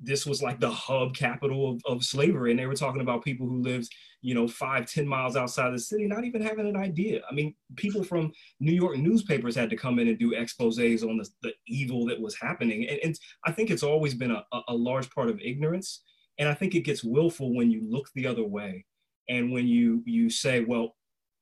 [0.00, 3.46] this was like the hub capital of, of slavery, and they were talking about people
[3.46, 3.88] who lived,
[4.20, 7.20] you know, five, ten miles outside the city, not even having an idea.
[7.30, 11.18] I mean, people from New York newspapers had to come in and do exposés on
[11.18, 14.74] the, the evil that was happening, and, and I think it's always been a, a
[14.74, 16.02] large part of ignorance,
[16.38, 18.84] and I think it gets willful when you look the other way,
[19.28, 20.96] and when you you say, well,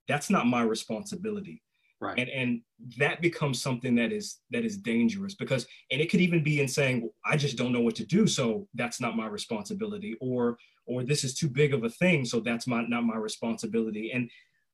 [0.08, 1.62] that's not my responsibility
[2.00, 2.18] Right.
[2.18, 2.60] And and
[2.96, 6.68] that becomes something that is that is dangerous because and it could even be in
[6.68, 10.56] saying well, I just don't know what to do, so that's not my responsibility, or
[10.86, 14.12] or this is too big of a thing, so that's my not my responsibility.
[14.12, 14.30] And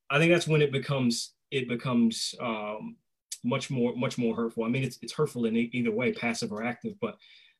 [0.08, 2.96] I think that's when it becomes it becomes um,
[3.42, 4.64] much more much more hurtful.
[4.64, 6.94] I mean, it's it's hurtful in either way, passive or active.
[7.00, 7.16] But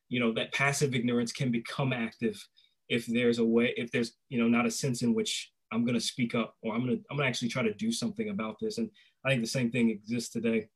[0.07, 2.41] you know that passive ignorance can become active
[2.87, 5.95] if there's a way if there's you know not a sense in which I'm going
[5.95, 8.29] to speak up or I'm going to I'm going to actually try to do something
[8.29, 8.77] about this.
[8.77, 8.89] And
[9.27, 10.69] I think the same thing exists today.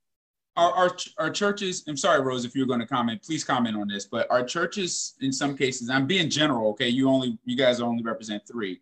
[0.57, 3.87] Our, our, our churches, I'm sorry, Rose, if you're going to comment, please comment on
[3.87, 6.89] this, but our churches, in some cases, I'm being general, okay?
[6.89, 8.81] You only, you guys only represent three,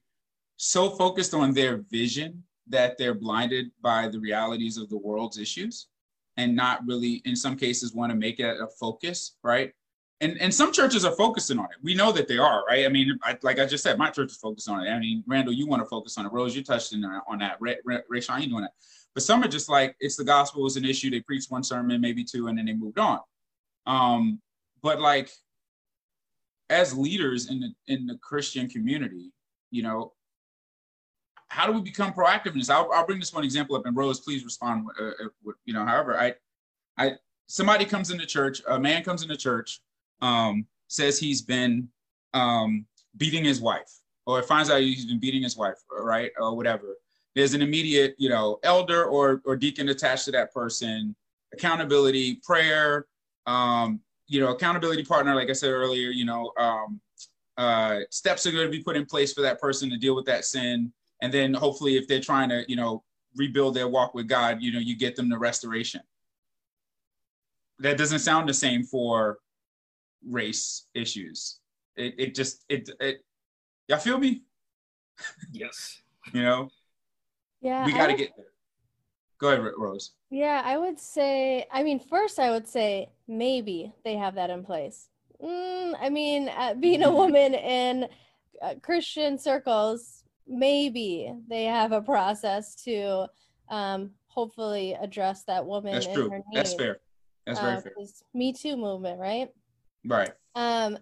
[0.58, 5.90] so focused on their vision that they're blinded by the realities of the world's issues
[6.38, 9.72] and not really, in some cases, want to make it a focus, right?
[10.22, 11.78] And, and some churches are focusing on it.
[11.82, 12.86] We know that they are, right?
[12.86, 14.90] I mean, I, like I just said, my church is focused on it.
[14.90, 16.34] I mean, Randall, you want to focus on it.
[16.34, 17.56] Rose, you touched on, on that.
[17.62, 18.74] Ray, Ray, Ray doing that.
[19.14, 21.10] But some are just like, it's the gospel is an issue.
[21.10, 23.20] They preach one sermon, maybe two, and then they moved on.
[23.86, 24.42] Um,
[24.82, 25.32] but like,
[26.70, 29.32] as leaders in the in the Christian community,
[29.72, 30.14] you know,
[31.48, 32.70] how do we become proactive in this?
[32.70, 34.86] I'll, I'll bring this one example up, and Rose, please respond.
[35.00, 36.36] Uh, uh, you know, however, I,
[36.98, 37.14] I,
[37.48, 39.82] somebody comes into church, a man comes into church,
[40.22, 41.88] um, says he's been
[42.34, 42.86] um,
[43.18, 43.90] beating his wife,
[44.26, 46.98] or finds out he's been beating his wife, right, or whatever.
[47.36, 51.16] There's an immediate, you know, elder or or deacon attached to that person.
[51.54, 53.08] Accountability, prayer,
[53.48, 57.02] um, you know, accountability partner, like I said earlier, you know, um,
[57.58, 60.26] uh, steps are going to be put in place for that person to deal with
[60.26, 63.04] that sin and then hopefully if they're trying to you know
[63.36, 66.02] rebuild their walk with god you know you get them to restoration
[67.80, 69.38] that doesn't sound the same for
[70.28, 71.60] race issues
[71.96, 73.24] it, it just it, it
[73.88, 74.44] y'all feel me
[75.52, 76.02] yes
[76.34, 76.70] you know
[77.62, 78.46] yeah we got to get there
[79.40, 84.16] go ahead rose yeah i would say i mean first i would say maybe they
[84.16, 85.10] have that in place
[85.42, 88.08] mm, i mean uh, being a woman in
[88.62, 93.28] uh, christian circles maybe they have a process to
[93.70, 95.94] um, hopefully address that woman.
[95.94, 96.32] That's true.
[96.54, 97.00] That's fair.
[97.46, 97.94] That's very uh, fair.
[98.34, 99.50] Me Too movement, right?
[100.06, 100.32] Right.
[100.56, 100.98] Um,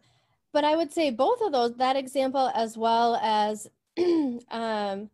[0.54, 3.68] but I would say both of those, that example as well as
[3.98, 5.10] um,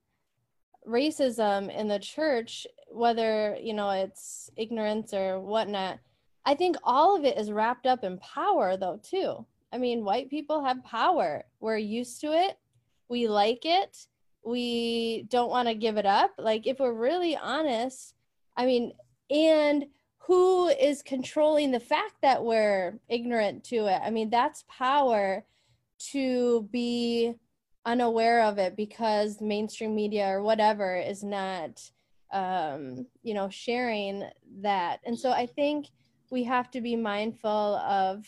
[0.88, 6.00] racism in the church, whether you know it's ignorance or whatnot.
[6.46, 9.46] I think all of it is wrapped up in power, though, too.
[9.72, 11.46] I mean, white people have power.
[11.60, 12.58] We're used to it.
[13.08, 14.08] We like it
[14.44, 18.14] we don't want to give it up like if we're really honest
[18.58, 18.92] i mean
[19.30, 19.86] and
[20.28, 24.02] who is controlling the fact that we're ignorant to it?
[24.04, 25.44] I mean that's power
[26.12, 27.36] to be
[27.86, 31.82] unaware of it because mainstream media or whatever is not
[32.32, 34.24] um, you know sharing
[34.62, 35.00] that.
[35.06, 35.88] And so i think
[36.34, 38.26] we have to be mindful of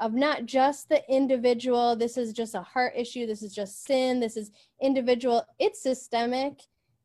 [0.00, 4.20] of not just the individual this is just a heart issue this is just sin
[4.20, 4.50] this is
[4.80, 6.60] individual it's systemic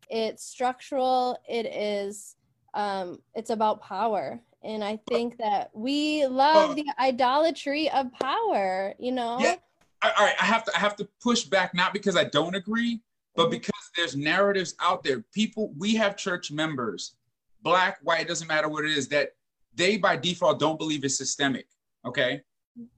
[0.09, 2.36] it's structural it is
[2.78, 4.39] um it's about power.
[4.63, 9.38] And i think that we love the idolatry of power you know?
[9.39, 9.55] Yeah.
[10.03, 13.01] All right i have to i have to push back not because i don't agree
[13.36, 13.51] but mm-hmm.
[13.51, 15.23] because there's narratives out there.
[15.32, 17.15] People we have church members
[17.61, 19.36] black white it doesn't matter what it is that
[19.75, 21.67] they by default don't believe it's systemic
[22.07, 22.41] okay?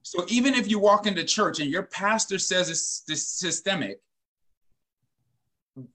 [0.02, 4.00] So even if you walk into church and your pastor says it's, it's systemic,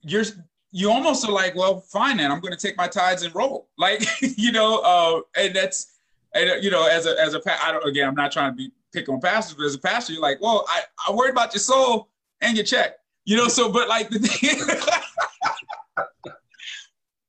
[0.02, 0.24] you're
[0.72, 2.30] you almost are like, well, fine then.
[2.30, 4.78] I'm going to take my tides and roll, like you know.
[4.78, 5.98] Uh, and that's
[6.34, 8.56] and uh, you know, as a as a I don't again, I'm not trying to
[8.56, 11.54] be pick on pastors, but as a pastor, you're like, well, I I worry about
[11.54, 12.10] your soul
[12.40, 13.48] and your check, you know.
[13.48, 14.60] So, but like the thing.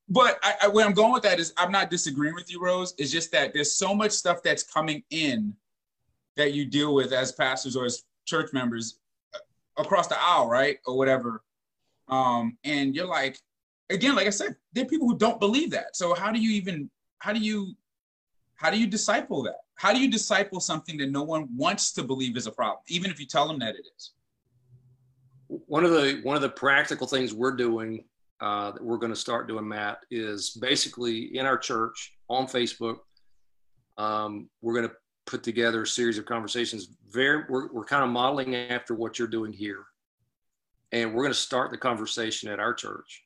[0.09, 2.93] but I, I, where I'm going with that is I'm not disagreeing with you, Rose.
[2.97, 5.53] It's just that there's so much stuff that's coming in
[6.37, 8.99] that you deal with as pastors or as church members
[9.77, 10.77] across the aisle, right?
[10.85, 11.43] Or whatever.
[12.09, 13.37] Um, and you're like,
[13.89, 15.95] again, like I said, there are people who don't believe that.
[15.95, 16.89] So how do you even
[17.19, 17.73] how do you
[18.55, 19.57] how do you disciple that?
[19.75, 23.11] How do you disciple something that no one wants to believe is a problem, even
[23.11, 24.11] if you tell them that it is?
[25.47, 28.03] One of the one of the practical things we're doing
[28.39, 32.97] uh, that we're going to start doing, Matt, is basically in our church on Facebook.
[33.97, 34.95] Um, we're going to
[35.25, 36.89] put together a series of conversations.
[37.09, 39.85] Very, we're, we're kind of modeling after what you're doing here.
[40.91, 43.23] And we're going to start the conversation at our church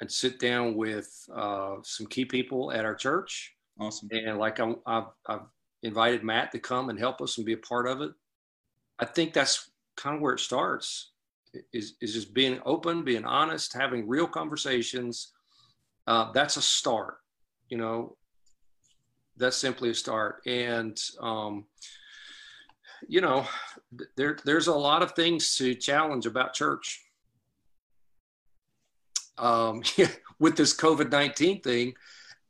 [0.00, 3.54] and sit down with uh, some key people at our church.
[3.78, 4.08] Awesome.
[4.10, 5.40] And like i have I've
[5.82, 8.12] invited Matt to come and help us and be a part of it.
[8.98, 11.12] I think that's kind of where it starts
[11.72, 15.32] is, is just being open, being honest, having real conversations.
[16.06, 17.18] Uh, that's a start.
[17.68, 18.16] you know,
[19.36, 20.40] that's simply a start.
[20.46, 21.66] And, um,
[23.08, 23.46] you know,
[24.16, 27.02] there, there's a lot of things to challenge about church.
[29.38, 29.82] Um,
[30.38, 31.94] with this COVID 19 thing,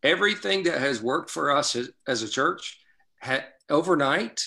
[0.02, 2.80] everything that has worked for us as, as a church
[3.20, 4.44] ha- overnight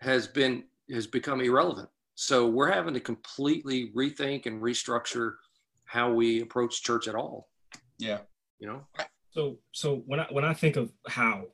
[0.00, 1.88] has been has become irrelevant.
[2.14, 5.34] So we're having to completely rethink and restructure
[5.84, 7.48] how we approach church at all.
[7.98, 8.18] Yeah.
[8.58, 8.86] You know.
[9.30, 11.46] So so when I when I think of how,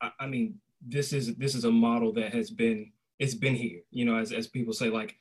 [0.00, 3.80] I, I mean this is this is a model that has been it's been here.
[3.90, 5.16] You know, as as people say, like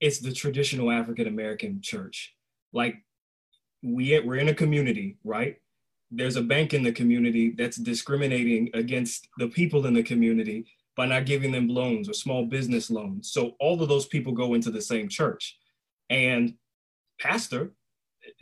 [0.00, 2.34] it's the traditional African American church.
[2.72, 2.96] Like
[3.82, 5.56] we we're in a community, right?
[6.10, 10.66] There's a bank in the community that's discriminating against the people in the community
[10.96, 13.32] by not giving them loans or small business loans.
[13.32, 15.58] So all of those people go into the same church.
[16.08, 16.54] And
[17.20, 17.72] pastor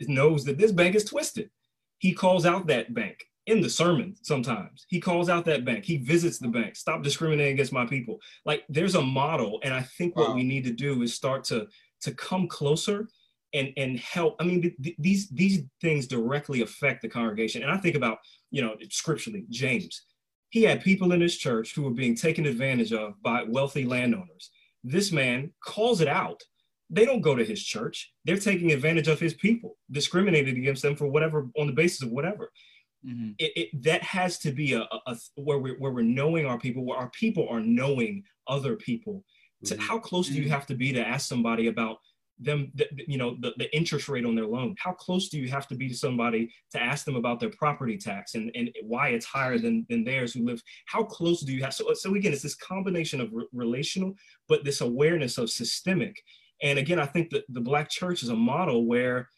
[0.01, 1.49] knows that this bank is twisted.
[1.97, 4.85] He calls out that bank in the sermon sometimes.
[4.87, 5.83] He calls out that bank.
[5.85, 6.75] He visits the bank.
[6.75, 8.19] Stop discriminating against my people.
[8.45, 9.59] Like there's a model.
[9.63, 10.35] And I think what wow.
[10.35, 11.67] we need to do is start to
[12.01, 13.07] to come closer
[13.53, 17.77] and and help i mean th- these these things directly affect the congregation and i
[17.77, 18.17] think about
[18.49, 20.05] you know scripturally james
[20.53, 24.51] he had people in his church who were being taken advantage of by wealthy landowners.
[24.83, 26.43] This man calls it out.
[26.91, 28.13] They don't go to his church.
[28.23, 32.11] They're taking advantage of his people, discriminated against them for whatever, on the basis of
[32.11, 32.51] whatever.
[33.07, 33.31] Mm-hmm.
[33.37, 36.59] It, it, that has to be a, a, a, where we're where we're knowing our
[36.59, 39.23] people, where our people are knowing other people.
[39.63, 39.79] Mm-hmm.
[39.79, 40.51] how close do you mm-hmm.
[40.51, 41.99] have to be to ask somebody about
[42.39, 44.75] them, the, you know, the, the interest rate on their loan?
[44.77, 47.97] How close do you have to be to somebody to ask them about their property
[47.97, 50.61] tax and, and why it's higher than, than theirs who live?
[50.85, 51.73] How close do you have?
[51.73, 54.15] So, so again, it's this combination of re- relational,
[54.47, 56.21] but this awareness of systemic.
[56.63, 59.29] And again, I think that the Black church is a model where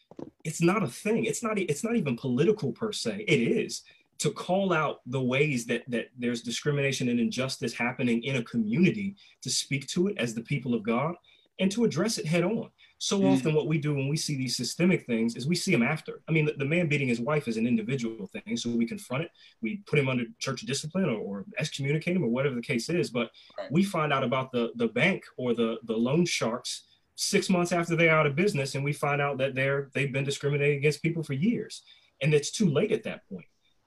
[0.44, 1.24] it's not a thing.
[1.24, 3.24] It's not, it's not even political per se.
[3.28, 3.82] It is
[4.18, 9.14] to call out the ways that that there's discrimination and injustice happening in a community
[9.42, 11.14] to speak to it as the people of god
[11.60, 13.32] and to address it head on so mm.
[13.32, 16.22] often, what we do when we see these systemic things is we see them after.
[16.28, 18.56] I mean, the, the, man beating his wife is an individual thing.
[18.56, 22.28] So we confront it, we put him under church discipline or, or excommunicate him or
[22.28, 23.10] whatever the case is.
[23.10, 23.70] But right.
[23.70, 26.84] we find out about the, the bank or the, the loan sharks
[27.16, 28.74] six months after they're out of business.
[28.74, 31.82] And we find out that they're, they've been discriminating against people for years.
[32.22, 33.46] And it's too late at that point.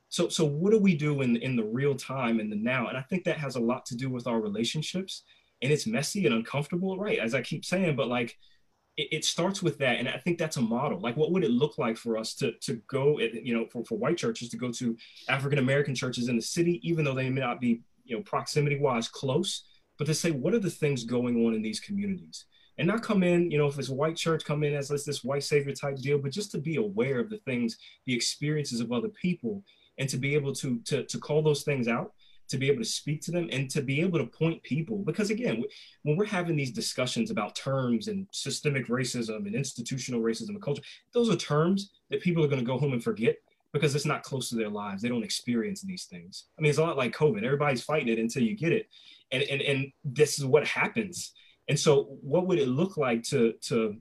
[0.09, 2.88] So, so what do we do in, in the real time and the now?
[2.88, 5.23] And I think that has a lot to do with our relationships.
[5.61, 7.19] And it's messy and uncomfortable, right?
[7.19, 8.38] As I keep saying, but like,
[8.97, 9.97] it, it, starts with that.
[9.97, 10.99] And I think that's a model.
[10.99, 13.97] Like, what would it look like for us to, to go, you know, for, for
[13.97, 14.97] white churches to go to
[15.30, 18.80] African American churches in the city, even though they may not be, you know, proximity
[18.80, 19.63] wise close,
[19.97, 22.45] but to say, what are the things going on in these communities?
[22.80, 25.23] And not come in, you know, if it's a white church, come in as this
[25.23, 28.91] white savior type deal, but just to be aware of the things, the experiences of
[28.91, 29.63] other people,
[29.99, 32.13] and to be able to to, to call those things out
[32.49, 34.97] to be able to speak to them and to be able to point people.
[35.05, 35.63] Because again
[36.03, 40.84] when we're having these discussions about terms and systemic racism and institutional racism and culture
[41.13, 43.36] those are terms that people are going to go home and forget
[43.71, 45.03] because it's not close to their lives.
[45.03, 46.45] They don't experience these things.
[46.57, 47.43] I mean it's a lot like covid.
[47.43, 48.88] Everybody's fighting it until you get it.
[49.32, 51.34] And and, and this is what happens
[51.70, 53.95] and so what would it look like to to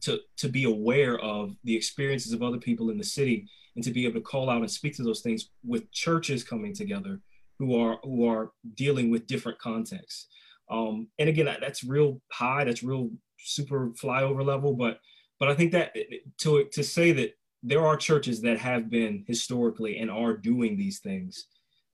[0.00, 3.90] to to be aware of the experiences of other people in the city and to
[3.90, 7.20] be able to call out and speak to those things with churches coming together
[7.58, 10.28] who are who are dealing with different contexts.
[10.70, 14.74] Um, and again, that, that's real high, that's real super flyover level.
[14.74, 15.00] But
[15.40, 15.94] but I think that
[16.38, 21.00] to to say that there are churches that have been historically and are doing these
[21.00, 21.46] things.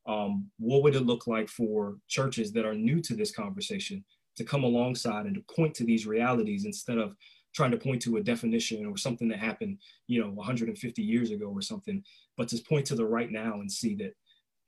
[0.06, 4.04] Um, what would it look like for churches that are new to this conversation
[4.36, 7.14] to come alongside and to point to these realities instead of
[7.54, 11.46] trying to point to a definition or something that happened, you know, 150 years ago
[11.46, 12.02] or something,
[12.36, 14.12] but to point to the right now and see that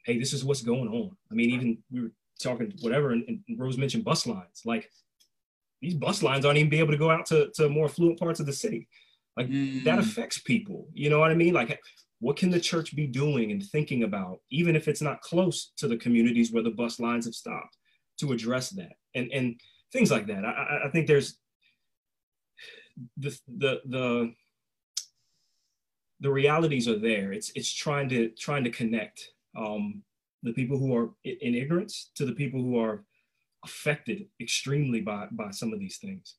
[0.05, 1.17] hey, this is what's going on.
[1.31, 4.63] I mean, even we were talking whatever, and, and Rose mentioned bus lines.
[4.65, 4.91] Like
[5.81, 8.41] these bus lines aren't even be able to go out to, to more affluent parts
[8.41, 8.89] of the city.
[9.37, 9.85] Like mm.
[9.85, 10.89] that affects people.
[10.93, 11.55] You know what I mean?
[11.55, 11.81] Like
[12.21, 15.89] what can the church be doing and thinking about, even if it's not close to
[15.89, 17.77] the communities where the bus lines have stopped,
[18.21, 19.61] to address that and and
[19.93, 20.45] things like that.
[20.45, 21.39] I, I think there's
[23.17, 24.35] the the the
[26.21, 27.33] the realities are there.
[27.33, 30.03] It's it's trying to trying to connect um,
[30.43, 33.05] the people who are in ignorance to the people who are
[33.65, 36.37] affected extremely by, by some of these things.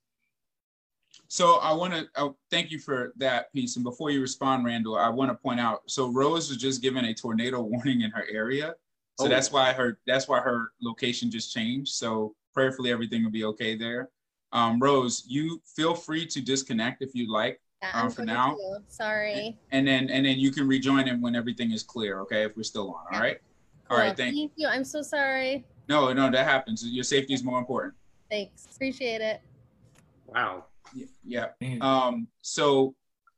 [1.28, 3.76] So I want to uh, thank you for that piece.
[3.76, 5.82] And before you respond, Randall, I want to point out.
[5.88, 8.76] So Rose was just given a tornado warning in her area,
[9.20, 9.30] so oh.
[9.30, 11.94] that's why her that's why her location just changed.
[11.94, 14.10] So prayerfully, everything will be okay there.
[14.52, 17.60] Um, Rose, you feel free to disconnect if you'd like.
[17.94, 18.56] um, for now.
[18.88, 19.58] Sorry.
[19.72, 22.20] And then and then you can rejoin him when everything is clear.
[22.22, 23.16] Okay, if we're still on.
[23.16, 23.40] All right.
[23.90, 23.98] Cool.
[23.98, 24.16] All right.
[24.16, 24.68] Thank, thank you.
[24.68, 25.66] I'm so sorry.
[25.90, 26.86] No, no, that happens.
[26.88, 27.94] Your safety is more important.
[28.30, 28.68] Thanks.
[28.74, 29.42] Appreciate it.
[30.28, 30.66] Wow.
[31.26, 31.48] Yeah.
[31.60, 31.78] yeah.
[31.82, 32.28] Um.
[32.42, 32.96] So,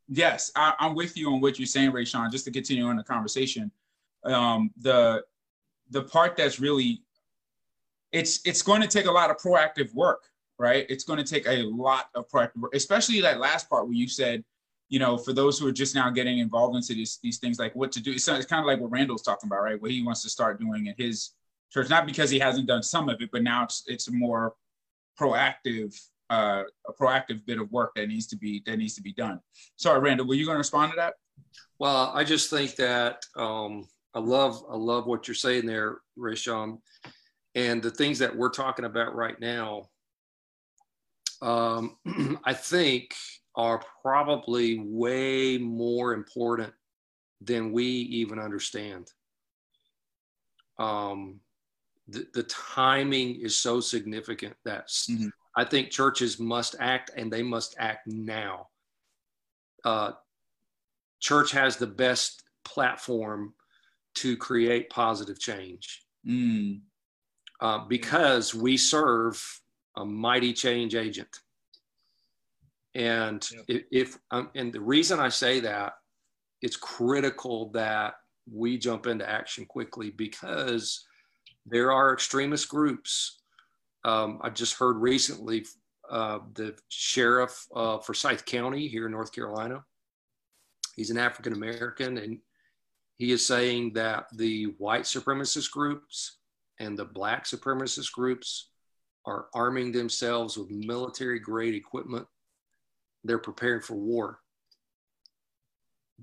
[0.07, 2.31] yes, I, am with you on what you're saying, Rayshawn.
[2.31, 3.71] Just to continue on the conversation,
[4.25, 5.23] um, the
[5.89, 7.01] the part that's really
[8.15, 10.21] it's it's going to take a lot of proactive work
[10.57, 10.85] right?
[10.89, 14.07] It's going to take a lot of proactive work, especially that last part where you
[14.07, 14.43] said,
[14.89, 17.75] you know, for those who are just now getting involved into these these things, like
[17.75, 18.11] what to do.
[18.11, 19.81] It's, it's kind of like what Randall's talking about, right?
[19.81, 21.31] What he wants to start doing in his
[21.71, 24.53] church, not because he hasn't done some of it, but now it's it's a more
[25.19, 25.99] proactive
[26.29, 29.39] uh, a proactive bit of work that needs to be that needs to be done.
[29.75, 31.15] Sorry, Randall, were you going to respond to that?
[31.79, 36.77] Well, I just think that um, I love I love what you're saying there, Rayshawn,
[37.55, 39.89] and the things that we're talking about right now
[41.41, 41.97] um,
[42.45, 43.15] I think
[43.55, 46.73] are probably way more important
[47.41, 49.11] than we even understand.
[50.77, 51.39] Um,
[52.07, 55.27] the, the timing is so significant that mm-hmm.
[55.55, 58.67] I think churches must act and they must act now.
[59.83, 60.11] Uh,
[61.19, 63.53] church has the best platform
[64.15, 66.79] to create positive change mm.
[67.65, 69.43] Uh, because we serve
[69.97, 71.39] a mighty change agent.
[72.93, 75.93] And if, if um, and the reason I say that,
[76.61, 78.13] it's critical that
[78.53, 81.07] we jump into action quickly because
[81.65, 83.41] there are extremist groups.
[84.03, 85.65] Um, I just heard recently
[86.07, 89.83] uh, the sheriff uh, Forsyth County here in North Carolina.
[90.95, 92.37] He's an African American, and
[93.17, 96.37] he is saying that the white supremacist groups
[96.79, 98.69] and the black supremacist groups
[99.25, 102.27] are arming themselves with military grade equipment.
[103.23, 104.39] They're preparing for war.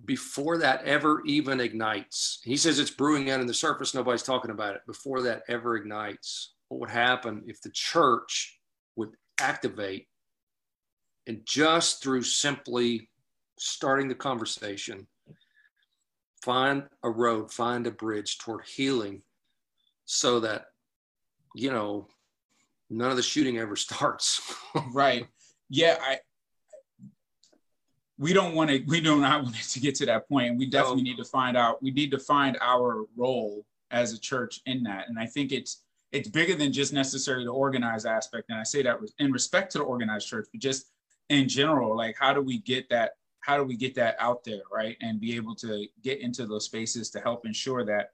[0.05, 4.51] Before that ever even ignites, he says it's brewing out in the surface, nobody's talking
[4.51, 4.83] about it.
[4.87, 8.59] Before that ever ignites, what would happen if the church
[8.97, 10.07] would activate
[11.27, 13.11] and just through simply
[13.59, 15.07] starting the conversation,
[16.43, 19.23] find a road, find a bridge toward healing
[20.05, 20.67] so that,
[21.55, 22.09] you know,
[22.91, 24.41] none of the shooting ever starts.
[24.93, 25.27] right.
[25.69, 25.99] Yeah.
[26.01, 26.19] I,
[28.19, 30.57] we don't want to, we do not want it to get to that point.
[30.57, 31.11] We definitely no.
[31.11, 35.09] need to find out, we need to find our role as a church in that.
[35.09, 35.83] And I think it's,
[36.13, 38.51] it's bigger than just necessarily the organized aspect.
[38.51, 40.91] And I say that in respect to the organized church, but just
[41.31, 44.61] in general, like how do we get that, how do we get that out there,
[44.71, 44.97] right?
[45.01, 48.11] And be able to get into those spaces to help ensure that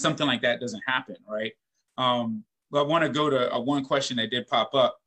[0.00, 1.52] something like that doesn't happen, right?
[1.98, 5.00] Um, well, I want to go to uh, one question that did pop up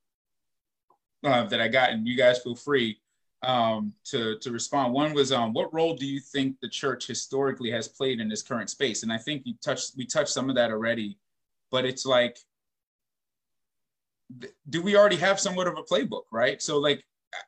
[1.24, 3.00] uh, that I got, and you guys feel free
[3.42, 4.94] um, to to respond.
[4.94, 8.42] One was, um, what role do you think the church historically has played in this
[8.42, 9.04] current space?
[9.04, 11.18] And I think you touched we touched some of that already,
[11.72, 12.38] but it's like,
[14.70, 16.62] do we already have somewhat of a playbook, right?
[16.62, 17.04] So like,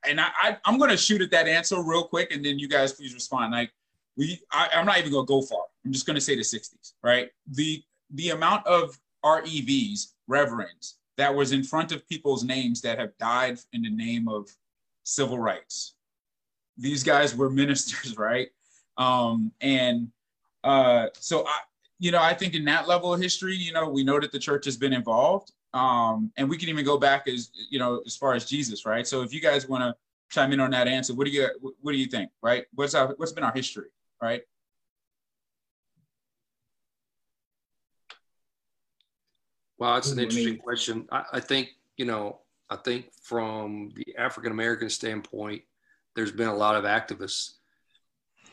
[0.08, 2.68] and I, I I'm going to shoot at that answer real quick, and then you
[2.68, 3.54] guys please respond.
[3.54, 3.72] Like,
[4.18, 5.66] we I, I'm not even going to go far.
[5.86, 7.30] I'm just going to say the 60s, right?
[7.52, 13.18] The the amount of REVs, reverends, that was in front of people's names that have
[13.18, 14.50] died in the name of
[15.04, 15.96] civil rights.
[16.78, 18.50] These guys were ministers, right?
[18.98, 20.10] Um, and
[20.64, 21.60] uh, so I,
[22.00, 24.40] you know, I think in that level of history, you know, we know that the
[24.40, 25.52] church has been involved.
[25.74, 29.06] Um, and we can even go back as you know, as far as Jesus, right?
[29.06, 29.94] So if you guys want to
[30.30, 31.50] chime in on that answer, what do you
[31.82, 32.66] what do you think, right?
[32.74, 33.90] What's our what's been our history,
[34.22, 34.42] right?
[39.78, 41.08] Well, it's an interesting question.
[41.12, 45.64] I, I think, you know, I think from the African American standpoint,
[46.16, 47.56] there's been a lot of activists,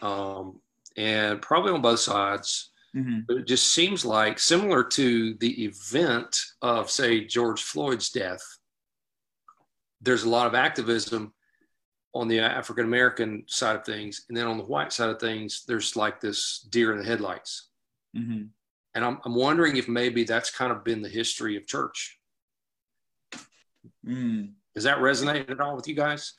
[0.02, 0.60] um,
[0.96, 2.70] and probably on both sides.
[2.94, 3.20] Mm-hmm.
[3.26, 8.42] But it just seems like similar to the event of, say, George Floyd's death.
[10.02, 11.32] There's a lot of activism
[12.14, 15.64] on the African American side of things, and then on the white side of things,
[15.66, 17.68] there's like this deer in the headlights.
[18.14, 18.42] Mm-hmm.
[18.95, 22.18] And I'm, I'm wondering if maybe that's kind of been the history of church.
[24.07, 24.53] Mm.
[24.74, 26.34] Does that resonate at all with you guys?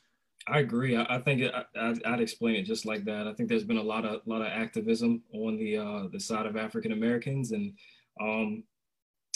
[0.46, 0.96] I agree.
[0.96, 3.26] I, I think it, I, would explain it just like that.
[3.26, 6.46] I think there's been a lot of lot of activism on the uh, the side
[6.46, 7.72] of African Americans and
[8.20, 8.64] um,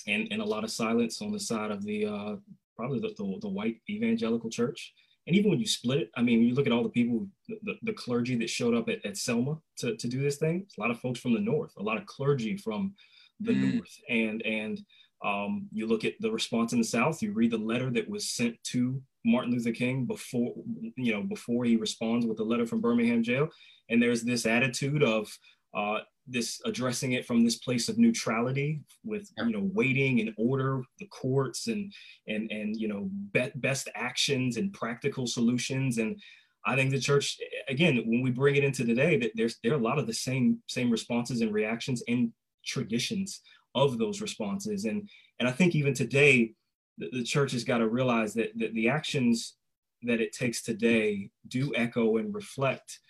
[0.07, 2.37] and and a lot of silence on the side of the uh,
[2.77, 4.93] probably the, the, the white evangelical church.
[5.29, 7.75] And even when you split it, I mean, you look at all the people, the,
[7.83, 10.91] the clergy that showed up at, at Selma to, to do this thing, a lot
[10.91, 12.95] of folks from the north, a lot of clergy from
[13.39, 13.75] the mm.
[13.75, 13.95] North.
[14.09, 14.81] And and
[15.23, 17.23] um, you look at the response in the South.
[17.23, 20.55] You read the letter that was sent to Martin Luther King before
[20.97, 23.49] you know before he responds with the letter from Birmingham jail,
[23.91, 25.31] and there's this attitude of
[25.77, 25.99] uh,
[26.29, 31.07] this addressing it from this place of neutrality with you know waiting and order the
[31.07, 31.93] courts and
[32.27, 35.99] and and you know be- best actions and practical solutions.
[35.99, 36.21] And
[36.67, 39.79] I think the church, again, when we bring it into today, that there's there are
[39.79, 42.33] a lot of the same same responses and reactions and
[42.65, 43.41] traditions
[43.75, 45.09] of those responses, and
[45.39, 46.53] and I think even today,
[46.99, 49.55] the, the church has got to realize that, that the actions
[50.03, 53.01] that it takes today do echo and reflect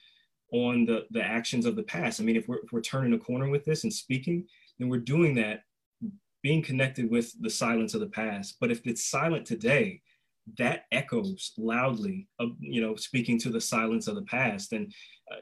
[0.52, 2.20] on the the actions of the past.
[2.20, 4.46] I mean, if we're if we're turning a corner with this and speaking,
[4.78, 5.62] then we're doing that
[6.42, 8.56] being connected with the silence of the past.
[8.60, 10.02] But if it's silent today,
[10.56, 14.92] that echoes loudly of you know speaking to the silence of the past and
[15.30, 15.36] uh,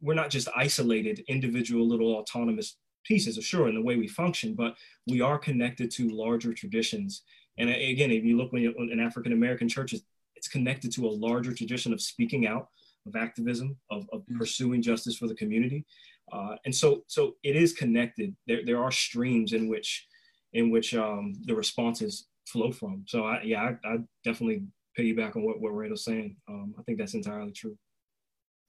[0.00, 4.74] we're not just isolated individual little autonomous pieces sure in the way we function but
[5.06, 7.22] we are connected to larger traditions
[7.58, 10.02] and uh, again if you look when in african american churches
[10.34, 12.68] it's connected to a larger tradition of speaking out
[13.06, 14.38] of activism of, of mm-hmm.
[14.38, 15.84] pursuing justice for the community
[16.32, 20.06] uh, and so so it is connected there, there are streams in which
[20.52, 23.04] in which um, the responses flow from.
[23.06, 24.62] So I, yeah, I, I definitely
[24.98, 26.36] piggyback on what, what Randall's saying.
[26.48, 27.76] Um, I think that's entirely true.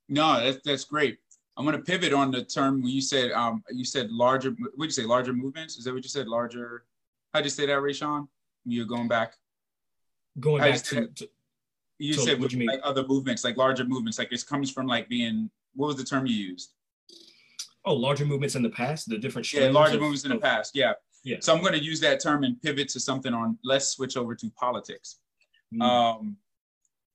[0.08, 1.18] No, that's, that's great.
[1.58, 4.86] I'm going to pivot on the term when you said, um, you said larger, what
[4.86, 5.78] did you say, larger movements?
[5.78, 6.28] Is that what you said?
[6.28, 6.86] Larger,
[7.34, 8.28] how'd you say that, Rayshawn?
[8.66, 9.34] You're going back?
[10.40, 11.30] Going back to, to,
[12.00, 12.68] you so said what you mean?
[12.68, 16.04] like other movements, like larger movements, like it comes from like being, what was the
[16.04, 16.74] term you used?
[17.86, 20.76] Oh, larger movements in the past, the different Yeah, larger of, movements in the past.
[20.76, 20.94] Yeah.
[21.24, 21.38] Yeah.
[21.42, 23.58] So I'm going to use that term and pivot to something on.
[23.64, 25.18] Let's switch over to politics.
[25.74, 25.82] Mm.
[25.82, 26.38] Um,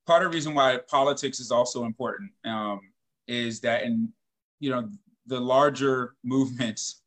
[0.07, 2.80] part of the reason why politics is also important um,
[3.26, 4.12] is that in
[4.61, 4.89] you know
[5.26, 7.03] the larger movements,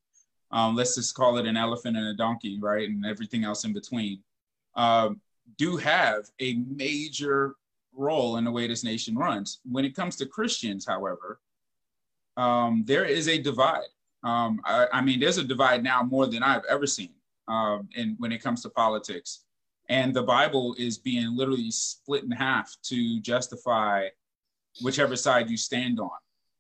[0.52, 3.74] um, let's just call it an elephant and a donkey, right, and everything else in
[3.74, 4.20] between,
[4.76, 5.22] um,
[5.58, 7.56] do have a major
[7.98, 9.60] role in the way this nation runs.
[9.70, 11.40] When it comes to Christians, however,
[12.38, 13.90] um, there is a divide.
[14.24, 17.14] Um, I, I, mean, there's a divide now more than I've ever seen
[17.48, 19.44] um, in, when it comes to politics.
[19.90, 24.08] And the Bible is being literally split in half to justify
[24.82, 26.10] whichever side you stand on.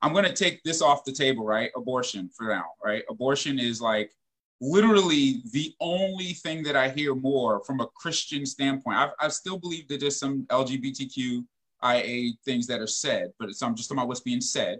[0.01, 1.71] I'm going to take this off the table, right?
[1.75, 3.03] Abortion for now, right?
[3.09, 4.11] Abortion is like
[4.59, 8.97] literally the only thing that I hear more from a Christian standpoint.
[8.97, 13.75] I've, I still believe that there's some LGBTQIA things that are said, but it's, I'm
[13.75, 14.79] just talking about what's being said.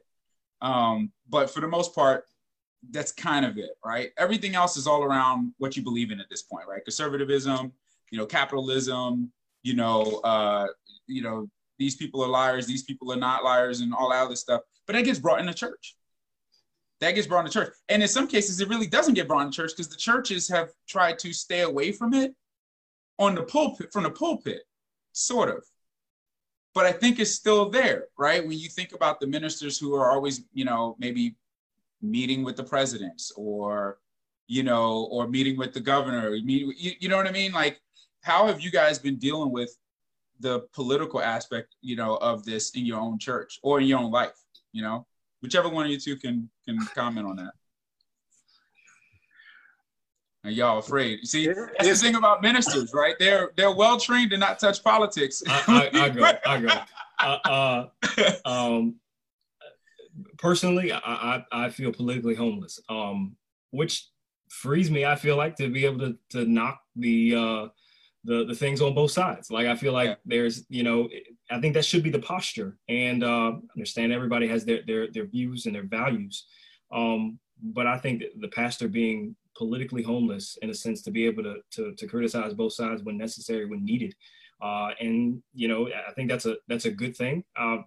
[0.62, 2.26] Um, but for the most part,
[2.92, 4.12] that's kind of it, right?
[4.18, 6.84] Everything else is all around what you believe in at this point, right?
[6.84, 7.72] Conservatism,
[8.12, 9.32] you know, capitalism,
[9.64, 10.68] you know, uh,
[11.08, 14.36] you know, these people are liars, these people are not liars, and all that other
[14.36, 14.62] stuff.
[14.86, 15.97] But that gets brought in the church.
[17.00, 17.74] That gets brought in church.
[17.90, 20.70] And in some cases, it really doesn't get brought in church because the churches have
[20.88, 22.34] tried to stay away from it
[23.20, 24.64] on the pulpit, from the pulpit,
[25.12, 25.64] sort of.
[26.74, 28.46] But I think it's still there, right?
[28.46, 31.36] When you think about the ministers who are always, you know, maybe
[32.02, 33.98] meeting with the presidents or
[34.48, 37.80] you know or meeting with the governor you know what i mean like
[38.22, 39.76] how have you guys been dealing with
[40.40, 44.12] the political aspect you know of this in your own church or in your own
[44.12, 44.40] life
[44.72, 45.06] you know
[45.42, 47.54] whichever one of you two can can comment on that
[50.48, 51.20] and y'all afraid.
[51.20, 53.16] You see, that's the thing about ministers, right?
[53.20, 55.44] They're they're well trained to not touch politics.
[55.48, 56.68] I, I, I go, I go.
[57.20, 58.96] Uh, uh, um,
[60.38, 63.36] personally, I, I, I feel politically homeless, um,
[63.72, 64.08] which
[64.50, 65.06] frees me.
[65.06, 67.68] I feel like to be able to to knock the uh,
[68.28, 69.50] the the things on both sides.
[69.50, 70.16] Like I feel like yeah.
[70.26, 71.08] there's you know
[71.50, 75.26] I think that should be the posture, and uh, understand everybody has their their their
[75.26, 76.46] views and their values.
[76.92, 81.44] Um, but I think the pastor being politically homeless in a sense to be able
[81.44, 84.14] to to, to criticize both sides when necessary, when needed,
[84.62, 87.46] uh, and you know I think that's a that's a good thing.
[87.58, 87.78] Uh,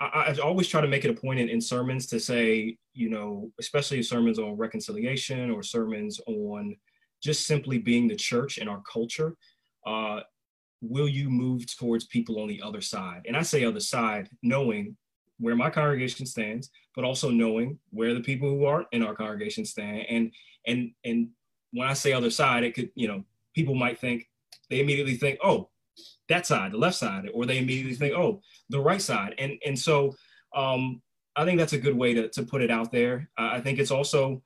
[0.00, 3.08] I, I, always try to make it a point in, in sermons to say, you
[3.08, 6.76] know, especially sermons on reconciliation or sermons on
[7.22, 9.36] just simply being the church in our culture.
[9.86, 10.20] Uh,
[10.80, 13.22] will you move towards people on the other side?
[13.26, 14.96] And I say other side, knowing
[15.38, 19.64] where my congregation stands, but also knowing where the people who aren't in our congregation
[19.64, 20.06] stand.
[20.08, 20.32] And
[20.66, 21.28] and and
[21.72, 24.28] when I say other side, it could, you know, people might think
[24.70, 25.70] they immediately think, oh,
[26.28, 29.34] that side, the left side, or they immediately think, oh, the right side.
[29.38, 30.14] And and so
[30.54, 31.00] um,
[31.36, 33.28] I think that's a good way to, to put it out there.
[33.38, 34.42] Uh, I think it's also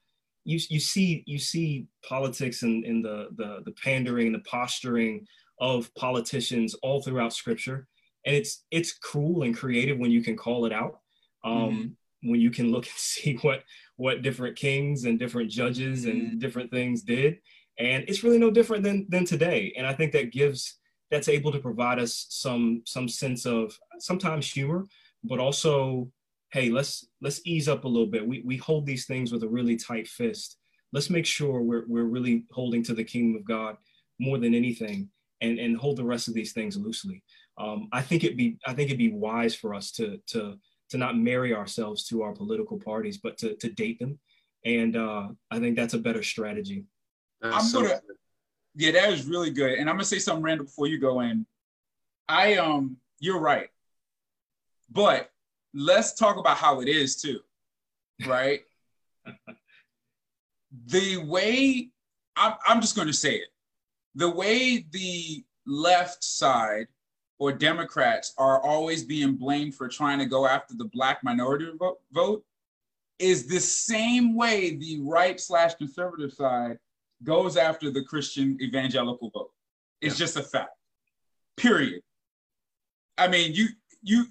[0.46, 4.50] you you see you see politics and in, in the, the the pandering and the
[4.50, 5.26] posturing
[5.60, 7.86] of politicians all throughout scripture.
[8.24, 11.00] And it's it's cruel and creative when you can call it out.
[11.44, 12.30] Um, mm-hmm.
[12.30, 13.62] when you can look and see what
[13.96, 16.38] what different kings and different judges and mm-hmm.
[16.38, 17.38] different things did
[17.78, 20.78] and it's really no different than than today and i think that gives
[21.10, 24.84] that's able to provide us some some sense of sometimes humor
[25.24, 26.10] but also
[26.56, 28.26] hey let's let's ease up a little bit.
[28.26, 30.56] We, we hold these things with a really tight fist.
[30.90, 33.76] Let's make sure we're, we're really holding to the kingdom of god
[34.18, 35.10] more than anything
[35.42, 37.22] and and hold the rest of these things loosely.
[37.58, 40.58] Um, i think it'd be i think it'd be wise for us to to
[40.90, 44.18] to not marry ourselves to our political parties but to, to date them.
[44.64, 46.84] And uh, i think that's a better strategy.
[47.42, 48.00] I'm so gonna
[48.74, 49.74] yeah that is really good.
[49.78, 51.44] And i'm gonna say something random before you go in.
[52.28, 53.68] I um you're right.
[54.90, 55.30] But
[55.76, 57.40] let's talk about how it is too,
[58.26, 58.60] right?
[60.86, 61.90] the way
[62.34, 63.48] I'm, I'm just going to say it,
[64.14, 66.86] the way the left side
[67.38, 71.98] or Democrats are always being blamed for trying to go after the black minority vote,
[72.12, 72.42] vote
[73.18, 76.78] is the same way the right slash conservative side
[77.22, 79.50] goes after the Christian evangelical vote.
[80.00, 80.24] It's yeah.
[80.24, 80.70] just a fact.
[81.56, 82.02] Period.
[83.18, 83.68] I mean, you
[84.02, 84.26] you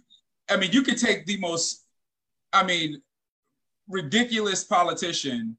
[0.49, 1.85] I mean, you could take the most,
[2.53, 3.01] I mean,
[3.87, 5.57] ridiculous politician,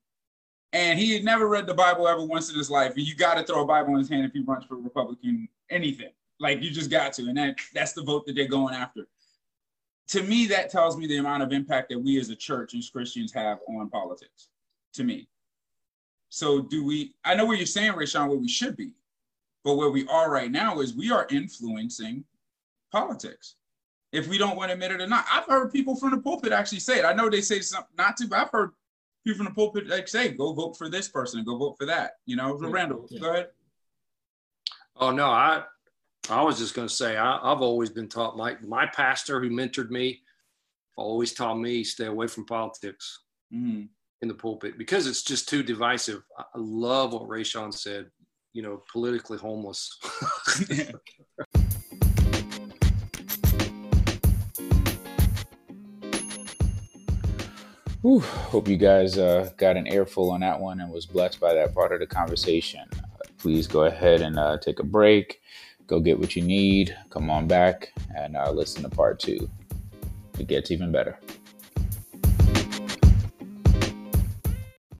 [0.73, 3.35] and he had never read the Bible ever once in his life, and you got
[3.35, 6.11] to throw a Bible in his hand if he runs for Republican anything.
[6.39, 9.07] Like you just got to, and that that's the vote that they're going after.
[10.09, 12.83] To me, that tells me the amount of impact that we as a church and
[12.93, 14.49] Christians have on politics.
[14.95, 15.29] To me.
[16.29, 17.15] So do we?
[17.25, 18.91] I know what you're saying, Rayshawn, where we should be,
[19.65, 22.25] but where we are right now is we are influencing
[22.93, 23.57] politics
[24.13, 25.27] if we don't want to admit it or not.
[25.31, 27.05] I've heard people from the pulpit actually say it.
[27.05, 28.71] I know they say something not to, but I've heard
[29.25, 32.13] people from the pulpit like say, "Go vote for this person, go vote for that."
[32.27, 33.21] You know, so yeah, Randall, yeah.
[33.21, 33.49] go ahead.
[34.97, 35.65] Oh no, I
[36.31, 38.37] I was just going to say I, have always been taught.
[38.37, 40.23] My my pastor who mentored me
[40.97, 43.21] always taught me stay away from politics
[43.53, 43.83] mm-hmm.
[44.23, 46.23] in the pulpit because it's just too divisive.
[46.39, 48.11] I love what Rayshawn said.
[48.53, 49.99] You know, politically homeless.
[58.07, 61.55] Whew, hope you guys uh, got an earful on that one and was blessed by
[61.55, 62.89] that part of the conversation.
[63.37, 65.41] Please go ahead and uh, take a break,
[65.89, 69.51] go get what you need, come on back, and uh, listen to part two.
[70.39, 71.19] It gets even better.